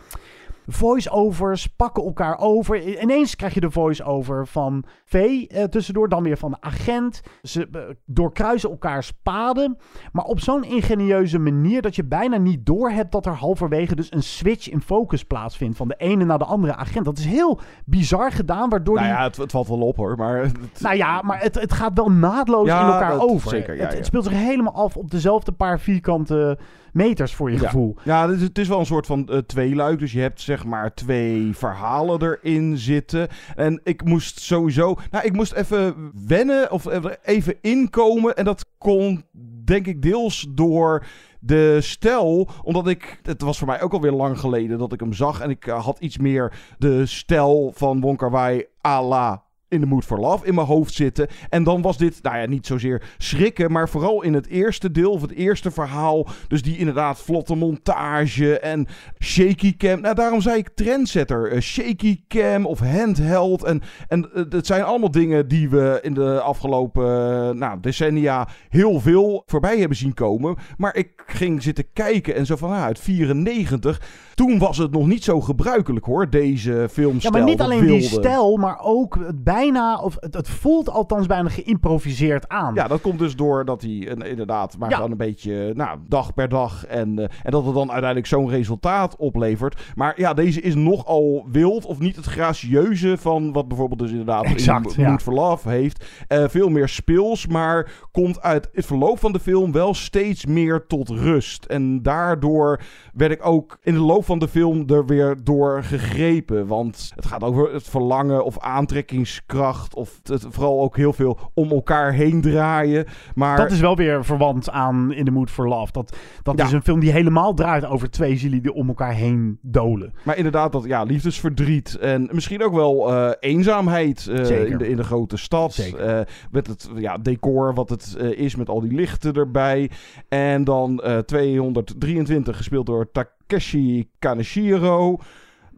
[0.66, 3.00] voice-overs pakken elkaar over.
[3.02, 5.14] Ineens krijg je de voice-over van V
[5.48, 7.20] eh, tussendoor, dan weer van de agent.
[7.42, 9.78] Ze eh, doorkruisen elkaars paden,
[10.12, 14.22] maar op zo'n ingenieuze manier dat je bijna niet doorhebt dat er halverwege dus een
[14.22, 17.04] switch in focus plaatsvindt van de ene naar de andere agent.
[17.04, 19.16] Dat is heel bizar gedaan, waardoor Nou die...
[19.16, 20.36] ja, het, het valt wel op hoor, maar...
[20.42, 23.50] het- Nou ja, maar het, het gaat wel naadloos Ja, in elkaar over.
[23.50, 26.58] zeker, ja, het, het speelt zich helemaal af op dezelfde paar vierkante
[26.92, 27.62] meters voor je Ja.
[27.64, 27.96] gevoel.
[28.04, 29.98] Ja, het is, het is wel een soort van eh, tweeluik.
[29.98, 33.28] Dus je hebt zeg maar twee verhalen erin zitten.
[33.54, 34.96] En ik moest sowieso...
[35.10, 36.86] Nou, ik moest even wennen of
[37.22, 38.36] even inkomen.
[38.36, 39.24] En dat kon
[39.64, 41.06] denk ik deels door
[41.40, 42.48] de stijl.
[42.62, 43.20] Omdat ik...
[43.22, 45.40] Het was voor mij ook alweer lang geleden dat ik hem zag.
[45.40, 49.42] En ik eh, had iets meer de stijl van Wong Kar-wai à la
[49.72, 51.28] in de Mood for Love in mijn hoofd zitten.
[51.48, 55.10] En dan was dit, nou ja, niet zozeer schrikken, maar vooral in het eerste deel
[55.10, 56.26] of het eerste verhaal.
[56.48, 58.86] Dus die inderdaad vlotte montage en
[59.18, 60.00] shaky cam.
[60.00, 61.52] Nou, daarom zei ik trendsetter.
[61.52, 63.64] Eh, shaky cam of handheld.
[63.64, 68.48] En, en eh, het zijn allemaal dingen die we in de afgelopen eh, nou, decennia
[68.68, 70.56] heel veel voorbij hebben zien komen.
[70.76, 74.00] Maar ik ging zitten kijken en zo van, nou, uit 94.
[74.42, 77.32] Toen was het nog niet zo gebruikelijk hoor, deze filmstijl.
[77.34, 78.04] Ja, maar niet alleen die wilde.
[78.04, 82.74] stijl, maar ook het bijna, of het, het voelt althans bijna geïmproviseerd aan.
[82.74, 83.90] Ja, dat komt dus door dat hij
[84.28, 84.94] inderdaad maar Ja.
[84.96, 86.86] gewoon een beetje, nou, dag per dag.
[86.86, 89.92] En, eh, en dat het dan uiteindelijk zo'n resultaat oplevert.
[89.94, 94.44] Maar ja, deze is nogal wild of niet het gracieuze van wat bijvoorbeeld dus inderdaad
[94.44, 95.10] Exact, in ja.
[95.10, 96.04] Mood for Love heeft.
[96.28, 100.86] Eh, veel meer speels, maar komt uit het verloop van de film wel steeds meer
[100.86, 101.64] tot rust.
[101.64, 102.80] En daardoor
[103.12, 106.66] werd ik ook in de loop van de film er weer door gegrepen.
[106.66, 109.94] Want het gaat over het verlangen of aantrekkingskracht.
[109.94, 113.06] Of het, vooral ook heel veel om elkaar heen draaien.
[113.34, 115.92] Maar Dat is wel weer verwant aan In the Mood for Love.
[115.92, 116.64] Dat, dat Ja.
[116.64, 120.12] is een film die helemaal draait over twee zielen die om elkaar heen dolen.
[120.22, 124.96] Maar inderdaad, dat ja, liefdesverdriet en misschien ook wel eh, eenzaamheid eh, in, de, in
[124.96, 125.90] de grote stad.
[125.98, 126.20] Eh,
[126.50, 129.90] met het ja, decor wat het is, met al die lichten erbij.
[130.28, 133.10] En dan eh 223, gespeeld door
[133.52, 135.18] Takeshi Kaneshiro.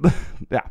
[0.49, 0.65] ja,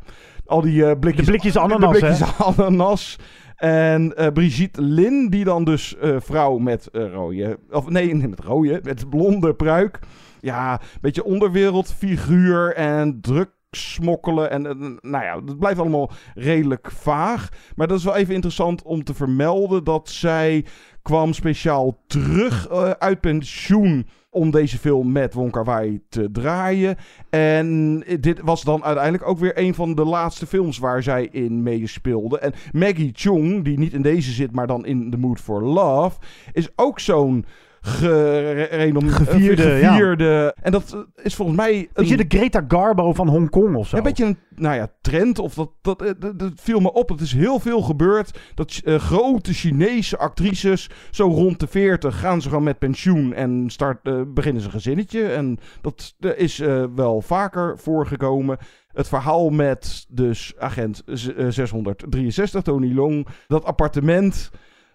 [0.46, 3.18] al die eh, blikjes, De blikjes ananas, de blikjes ananas.
[3.56, 7.58] En eh, Brigitte Lin, die dan dus eh, vrouw met rode...
[7.70, 9.98] Of nee, met rode, met blonde pruik.
[10.40, 14.50] Ja, een beetje onderwereldfiguur en druk smokkelen.
[14.50, 14.62] En
[15.00, 17.48] nou ja, het blijft allemaal redelijk vaag.
[17.76, 20.64] Maar dat is wel even interessant om te vermelden dat zij
[21.02, 26.96] kwam speciaal terug uit pensioen om deze film met Wong Kar Wai te draaien.
[27.30, 31.62] En dit was dan uiteindelijk ook weer een van de laatste films waar zij in
[31.62, 32.38] meespeelde.
[32.38, 36.18] En Maggie Chung, die niet in deze zit, maar dan in The Mood for Love,
[36.52, 37.44] is ook zo'n
[37.84, 39.90] gerenom- Gevierde, eh, ja.
[39.92, 40.54] gevierde.
[40.62, 41.88] En dat eh, is volgens mij...
[41.92, 43.96] Weet je, de Greta Garbo van Hongkong of zo?
[43.96, 47.08] Een beetje een nou ja, trend, of dat, dat, eh, dat, dat viel me op.
[47.08, 52.48] Het is heel veel gebeurd dat grote Chinese actrices, zo rond de 40, gaan ze
[52.48, 54.02] gewoon met pensioen en start,
[54.34, 55.24] beginnen ze een gezinnetje.
[55.26, 56.58] En dat is
[56.94, 58.58] wel vaker voorgekomen.
[58.92, 64.50] Het verhaal met dus agent z- eh, 663, Tony Long, dat appartement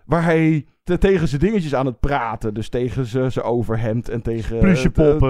[0.10, 2.54] waar hij te- tegen zijn dingetjes aan het praten.
[2.54, 4.60] Dus tegen zijn overhemd en tegen,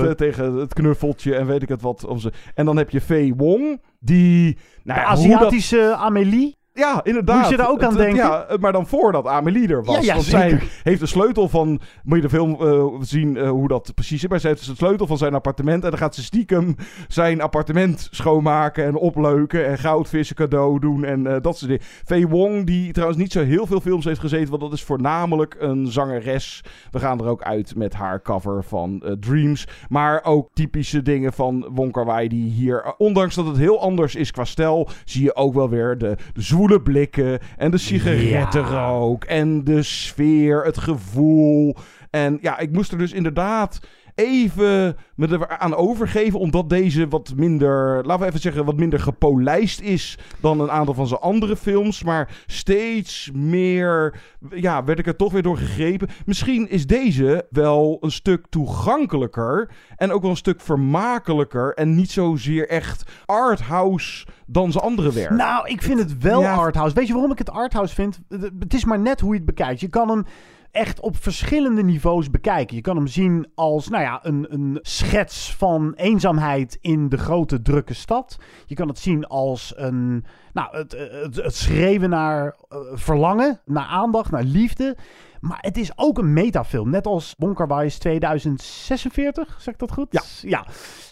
[0.07, 2.05] het, tegen het knuffeltje en weet ik het wat.
[2.05, 2.31] Om ze.
[2.53, 4.57] En dan heb je Fei Wong, die...
[4.83, 6.57] Nou ja, dat- Aziatische Amélie?
[6.79, 7.41] Ja, inderdaad.
[7.41, 8.15] Moet je daar ook aan denken?
[8.15, 9.95] Ja, maar dan voordat Amelie er was.
[9.95, 10.59] Ja, ja, Want zeker.
[10.59, 11.79] zij heeft de sleutel van...
[12.03, 14.29] Moet je de film eh, zien eh, hoe dat precies is.
[14.29, 15.83] Maar zij heeft de sleutel van zijn appartement.
[15.83, 16.75] En dan gaat ze stiekem
[17.07, 19.65] zijn appartement schoonmaken en opleuken.
[19.67, 21.85] En goudvissen cadeau doen en eh, dat soort dingen.
[22.05, 24.49] Fei Wong, die trouwens niet zo heel veel films heeft gezeten.
[24.49, 26.63] Want dat is voornamelijk een zangeres.
[26.91, 29.67] We gaan er ook uit met haar cover van Dreams.
[29.89, 32.93] Maar ook typische dingen van Wong Kar Wai die hier...
[32.97, 34.87] Ondanks dat het heel anders is qua stijl...
[35.05, 37.39] zie je ook wel weer de, de zwoele blikken...
[37.57, 39.23] en de sigarettenrook...
[39.23, 41.75] en de sfeer, het gevoel...
[42.09, 43.79] En ja, ik moest er dus inderdaad
[44.19, 46.39] even me er aan overgeven.
[46.39, 50.93] Omdat deze wat minder, laten we even zeggen, wat minder gepolijst is dan een aantal
[50.93, 52.03] van zijn andere films.
[52.03, 56.07] Maar steeds meer, ja, werd ik er toch weer door gegrepen.
[56.25, 59.69] Misschien is deze wel een stuk toegankelijker.
[59.95, 61.73] En ook wel een stuk vermakelijker.
[61.73, 65.29] En niet zozeer echt arthouse dan zijn andere werk.
[65.29, 66.53] Nou, ik vind het wel Ja.
[66.55, 66.95] arthouse.
[66.95, 68.19] Weet je waarom ik het arthouse vind?
[68.29, 69.79] Het- Het is maar net hoe je het bekijkt.
[69.79, 70.25] Je kan hem
[70.71, 72.75] echt op verschillende niveaus bekijken.
[72.75, 77.61] Je kan hem zien als nou ja, een, een schets van eenzaamheid in de grote
[77.61, 78.37] drukke stad.
[78.65, 83.85] Je kan het zien als een, nou, het, het, het schreeuwen naar eh, verlangen, naar
[83.85, 84.97] aandacht, naar liefde.
[85.39, 86.89] Maar het is ook een metafilm.
[86.89, 87.35] Net als
[87.67, 90.07] Wai's 2046, zeg ik dat goed?
[90.09, 90.21] Ja.
[90.41, 90.65] ja.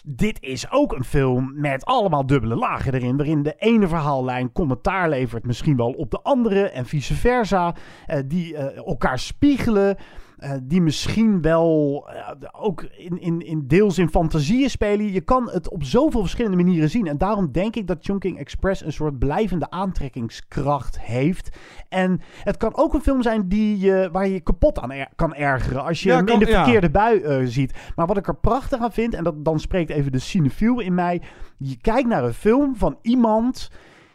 [0.04, 3.16] Dit is ook een film met allemaal dubbele lagen erin.
[3.16, 6.70] Waarin de ene verhaallijn commentaar levert misschien wel op de andere.
[6.70, 7.74] En vice versa.
[8.06, 9.96] eh, die eh, elkaar spiegelen.
[10.38, 15.12] Eh, die misschien wel eh, ook in, in, in deels in fantasieën spelen.
[15.12, 17.06] Je kan het op zoveel verschillende manieren zien.
[17.06, 21.56] En daarom denk ik dat Chungking Express een soort blijvende aantrekkingskracht heeft.
[21.88, 25.08] En het kan ook een film zijn die je, waar je je kapot aan er-
[25.16, 25.84] kan ergeren.
[25.84, 26.62] Als je Ja, hem kan- in de ja.
[26.62, 27.74] verkeerde bui eh, ziet.
[27.96, 30.94] Maar wat ik er prachtig aan vind, en dat, dan spreekt even de cinefiel in
[30.94, 31.22] mij.
[31.58, 33.70] Je kijkt naar een film van iemand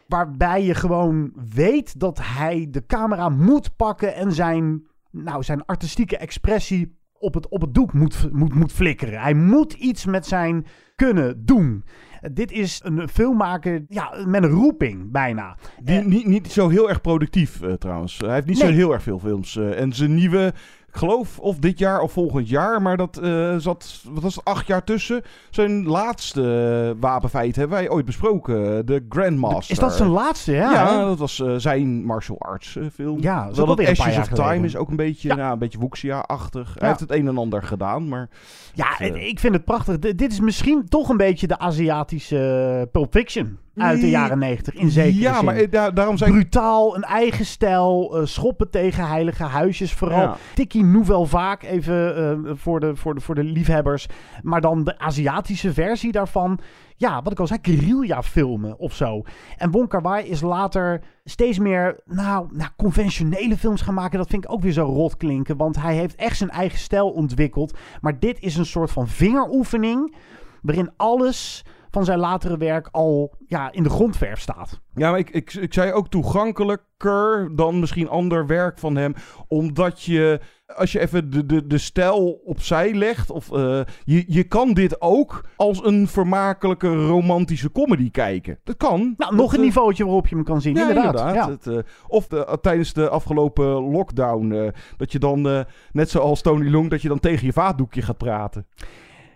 [0.08, 6.18] waarbij je gewoon weet dat hij de camera moet pakken en zijn, nou, zijn artistieke
[6.18, 9.22] expressie op het, op het doek moet, moet, moet flikkeren.
[9.22, 11.84] Hij moet iets met zijn kunnen doen.
[12.32, 15.58] Dit is een filmmaker ja, met een roeping, bijna.
[15.84, 18.18] Die, niet, niet zo heel erg productief uh, trouwens.
[18.18, 18.68] Hij heeft niet Nee.
[18.68, 19.56] zo heel erg veel films.
[19.56, 20.54] Uh, en zijn nieuwe,
[20.94, 24.46] ik geloof of dit jaar of volgend jaar, maar dat uh, zat, wat was het,
[24.46, 25.22] acht jaar tussen.
[25.50, 28.86] Zijn laatste wapenfeit hebben wij ooit besproken.
[28.86, 29.72] De Grandmaster.
[29.72, 30.72] Is dat zijn laatste, ja?
[30.72, 33.22] Ja, dat was uh, zijn martial arts film.
[33.22, 34.64] Ja, dat, dat dat Ashes of Time geleden.
[34.64, 35.36] is ook een beetje, ja.
[35.36, 36.68] nou, een beetje Wuxia-achtig.
[36.68, 36.80] Ja.
[36.80, 38.30] Hij heeft het een en ander gedaan, maar...
[38.74, 40.00] Ja, het, ik vind het prachtig.
[40.00, 44.74] D dit is misschien toch een beetje de Aziatische Pulp Fiction uit de jaren negentig,
[44.74, 45.46] in zekere Ja, zin.
[45.46, 46.32] maar eh, daar, daarom zijn...
[46.32, 49.94] Brutaal, een eigen stijl, uh, schoppen tegen heilige huisjes.
[49.94, 50.38] Vooral Ja.
[50.56, 54.08] Tikkie Nouvelle vaak, even uh, voor, de, voor, de, voor de liefhebbers.
[54.42, 56.60] Maar dan de Aziatische versie daarvan.
[56.96, 59.22] Ja, wat ik al zei, guerrilla filmen of zo.
[59.58, 64.18] En Wong Kar Wai is later steeds meer, nou, nou, conventionele films gaan maken.
[64.18, 65.58] Dat vind ik ook weer zo rot klinken.
[65.58, 67.78] Want hij heeft echt zijn eigen stijl ontwikkeld.
[68.02, 70.16] Maar dit is een soort van vingeroefening.
[70.62, 74.82] Waarin alles van zijn latere werk al ja, in de grondverf staat.
[74.94, 79.14] Ja, maar ik, ik, ik zei ook toegankelijker dan misschien ander werk van hem.
[79.48, 80.40] Omdat je,
[80.76, 83.30] als je even de, de, de stijl opzij legt.
[83.30, 88.60] Of, uh, je, je kan dit ook als een vermakelijke romantische comedy kijken.
[88.64, 89.14] Dat kan.
[89.18, 90.76] Nou, nog een niveautje waarop je hem kan zien.
[90.76, 91.20] Ja, inderdaad.
[91.20, 91.46] inderdaad.
[91.46, 91.52] Ja.
[91.52, 91.78] Het, uh,
[92.08, 94.74] of de, tijdens de afgelopen lockdown.
[94.98, 98.66] dat je dan, net zoals Tony Long, dat je dan tegen je vaatdoekje gaat praten.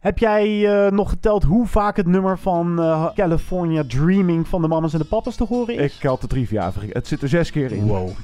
[0.02, 4.68] Heb jij uh, nog geteld hoe vaak het nummer van uh, California Dreaming van de
[4.68, 5.96] Mamas en de Papas te horen is?
[5.96, 6.72] Ik had de trivia.
[6.90, 7.88] Het zit er zes keer in.
[7.88, 8.10] Wow.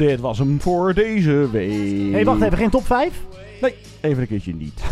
[0.00, 2.12] Dit was hem voor deze week.
[2.12, 3.22] hey, wacht even, geen top 5?
[3.60, 4.82] Nee, even een keertje niet.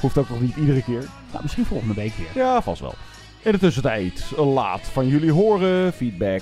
[0.00, 1.04] Hoeft ook nog niet iedere keer.
[1.30, 2.44] Nou, misschien volgende week weer.
[2.44, 2.94] Ja, vast wel.
[3.42, 5.92] In de tussentijd, laat van jullie horen.
[5.92, 6.40] Feedback,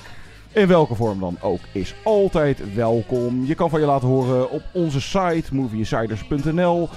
[0.53, 3.45] in welke vorm dan ook, is altijd welkom.
[3.45, 6.89] Je kan van je laten horen op onze site, movieinsiders.nl.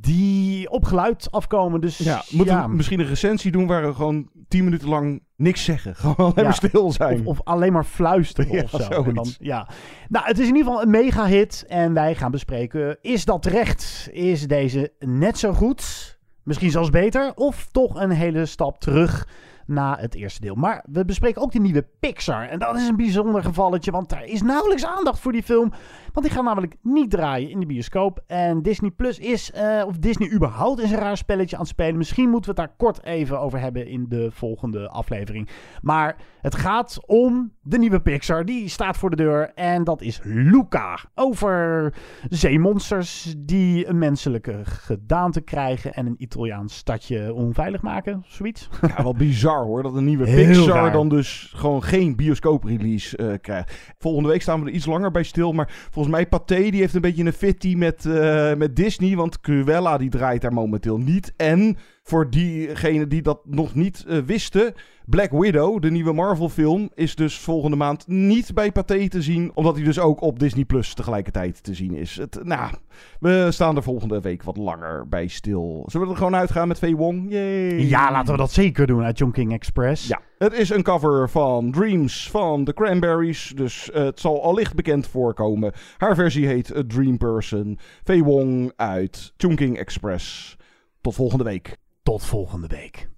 [0.00, 1.80] die op geluid afkomen.
[1.80, 2.68] Dus ja, moeten ja.
[2.68, 5.96] we misschien een recensie doen waar we gewoon 10 minuten lang niks zeggen.
[6.16, 6.50] Gewoon Ja.
[6.52, 7.20] stil zijn.
[7.20, 9.02] Of, of alleen maar fluisteren Ja, of zo.
[9.02, 9.68] En dan, ja.
[10.08, 11.64] Nou, het is in ieder geval een mega hit.
[11.68, 14.08] En wij gaan bespreken, is dat terecht?
[14.12, 16.18] Is deze net zo goed?
[16.42, 17.32] Misschien zelfs beter?
[17.34, 19.26] Of toch een hele stap terug
[19.70, 20.54] na het eerste deel?
[20.54, 22.48] Maar we bespreken ook de nieuwe Pixar.
[22.48, 25.72] En dat is een bijzonder gevalletje, want er is nauwelijks aandacht voor die film.
[26.12, 28.22] Want die gaat namelijk niet draaien in de bioscoop.
[28.26, 31.96] En Disney Plus is, eh, of Disney überhaupt, is een raar spelletje aan het spelen.
[31.96, 35.48] Misschien moeten we het daar kort even over hebben in de volgende aflevering.
[35.82, 38.44] Maar het gaat om de nieuwe Pixar.
[38.44, 39.52] Die staat voor de deur.
[39.54, 40.98] En dat is Luca.
[41.14, 41.92] Over
[42.28, 45.94] zeemonsters die een menselijke gedaante krijgen.
[45.94, 48.24] En een Italiaans stadje onveilig maken.
[48.26, 48.68] Zoiets.
[48.96, 49.82] Ja, wel bizar hoor.
[49.82, 50.92] Dat een nieuwe Heel Pixar raar.
[50.92, 53.94] dan dus gewoon geen bioscoop-release eh, krijgt.
[53.98, 55.52] Volgende week staan we er iets langer bij stil.
[55.52, 59.16] Maar volgens mij Pathé die heeft een beetje een fitty met, eh, met Disney.
[59.16, 61.32] Want Cruella die draait daar momenteel niet.
[61.36, 61.76] En
[62.10, 64.74] voor diegenen die dat nog niet eh, wisten...
[65.10, 66.90] Black Widow, de nieuwe Marvel film...
[66.94, 69.50] is dus volgende maand niet bij Pathé te zien.
[69.54, 72.16] Omdat hij dus ook op Disney Plus tegelijkertijd te zien is.
[72.16, 72.74] Het, nou,
[73.20, 75.82] we staan er volgende week wat langer bij stil.
[75.86, 77.30] Zullen we er gewoon uitgaan met Faye Wong?
[77.30, 77.80] Yay.
[77.80, 80.08] Ja, laten we dat zeker doen uit Chongqing Express.
[80.08, 83.52] Ja, het is een cover van Dreams van The Cranberries.
[83.56, 85.72] Dus eh, het zal allicht bekend voorkomen.
[85.96, 87.78] Haar versie heet A Dream Person.
[88.04, 90.56] Faye Wong uit Chungking Express.
[91.00, 91.79] Tot volgende week.
[92.02, 93.08] Tot volgende week.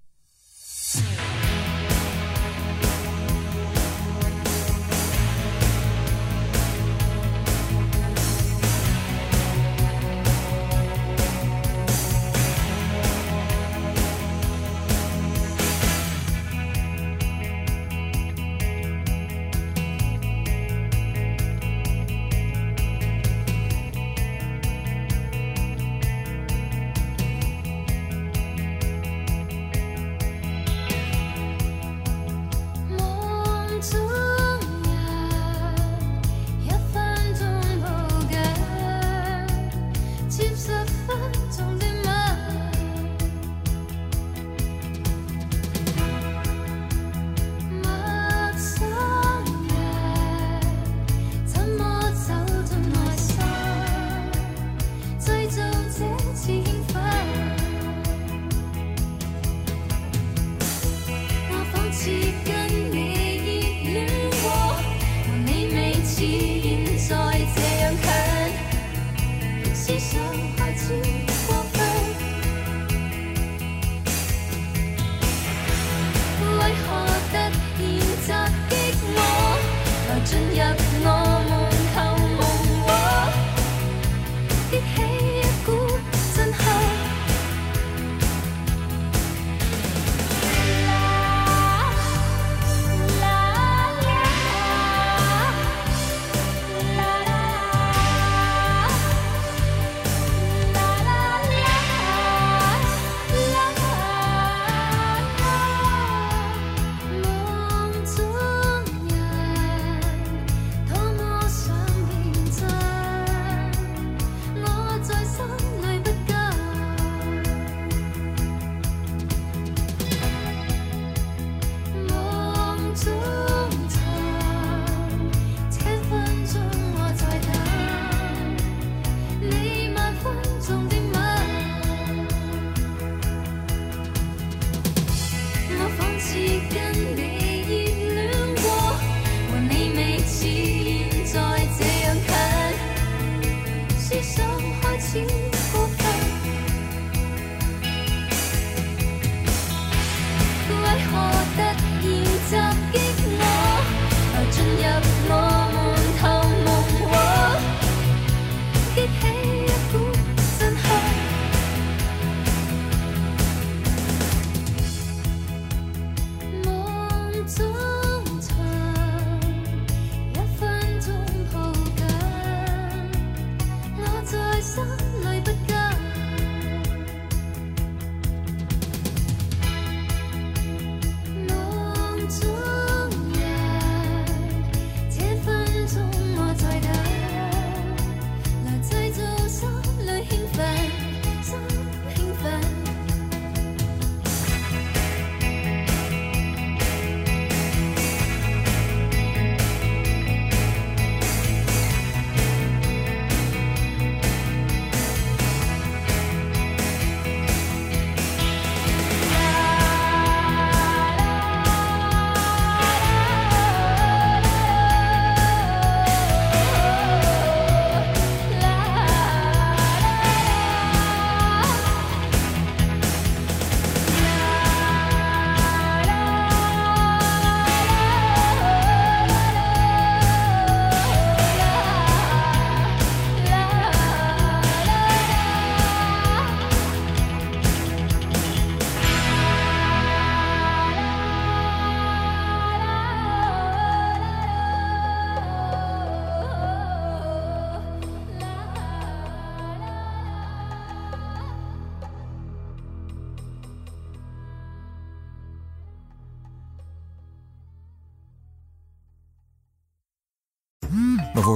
[80.32, 80.81] 天涯。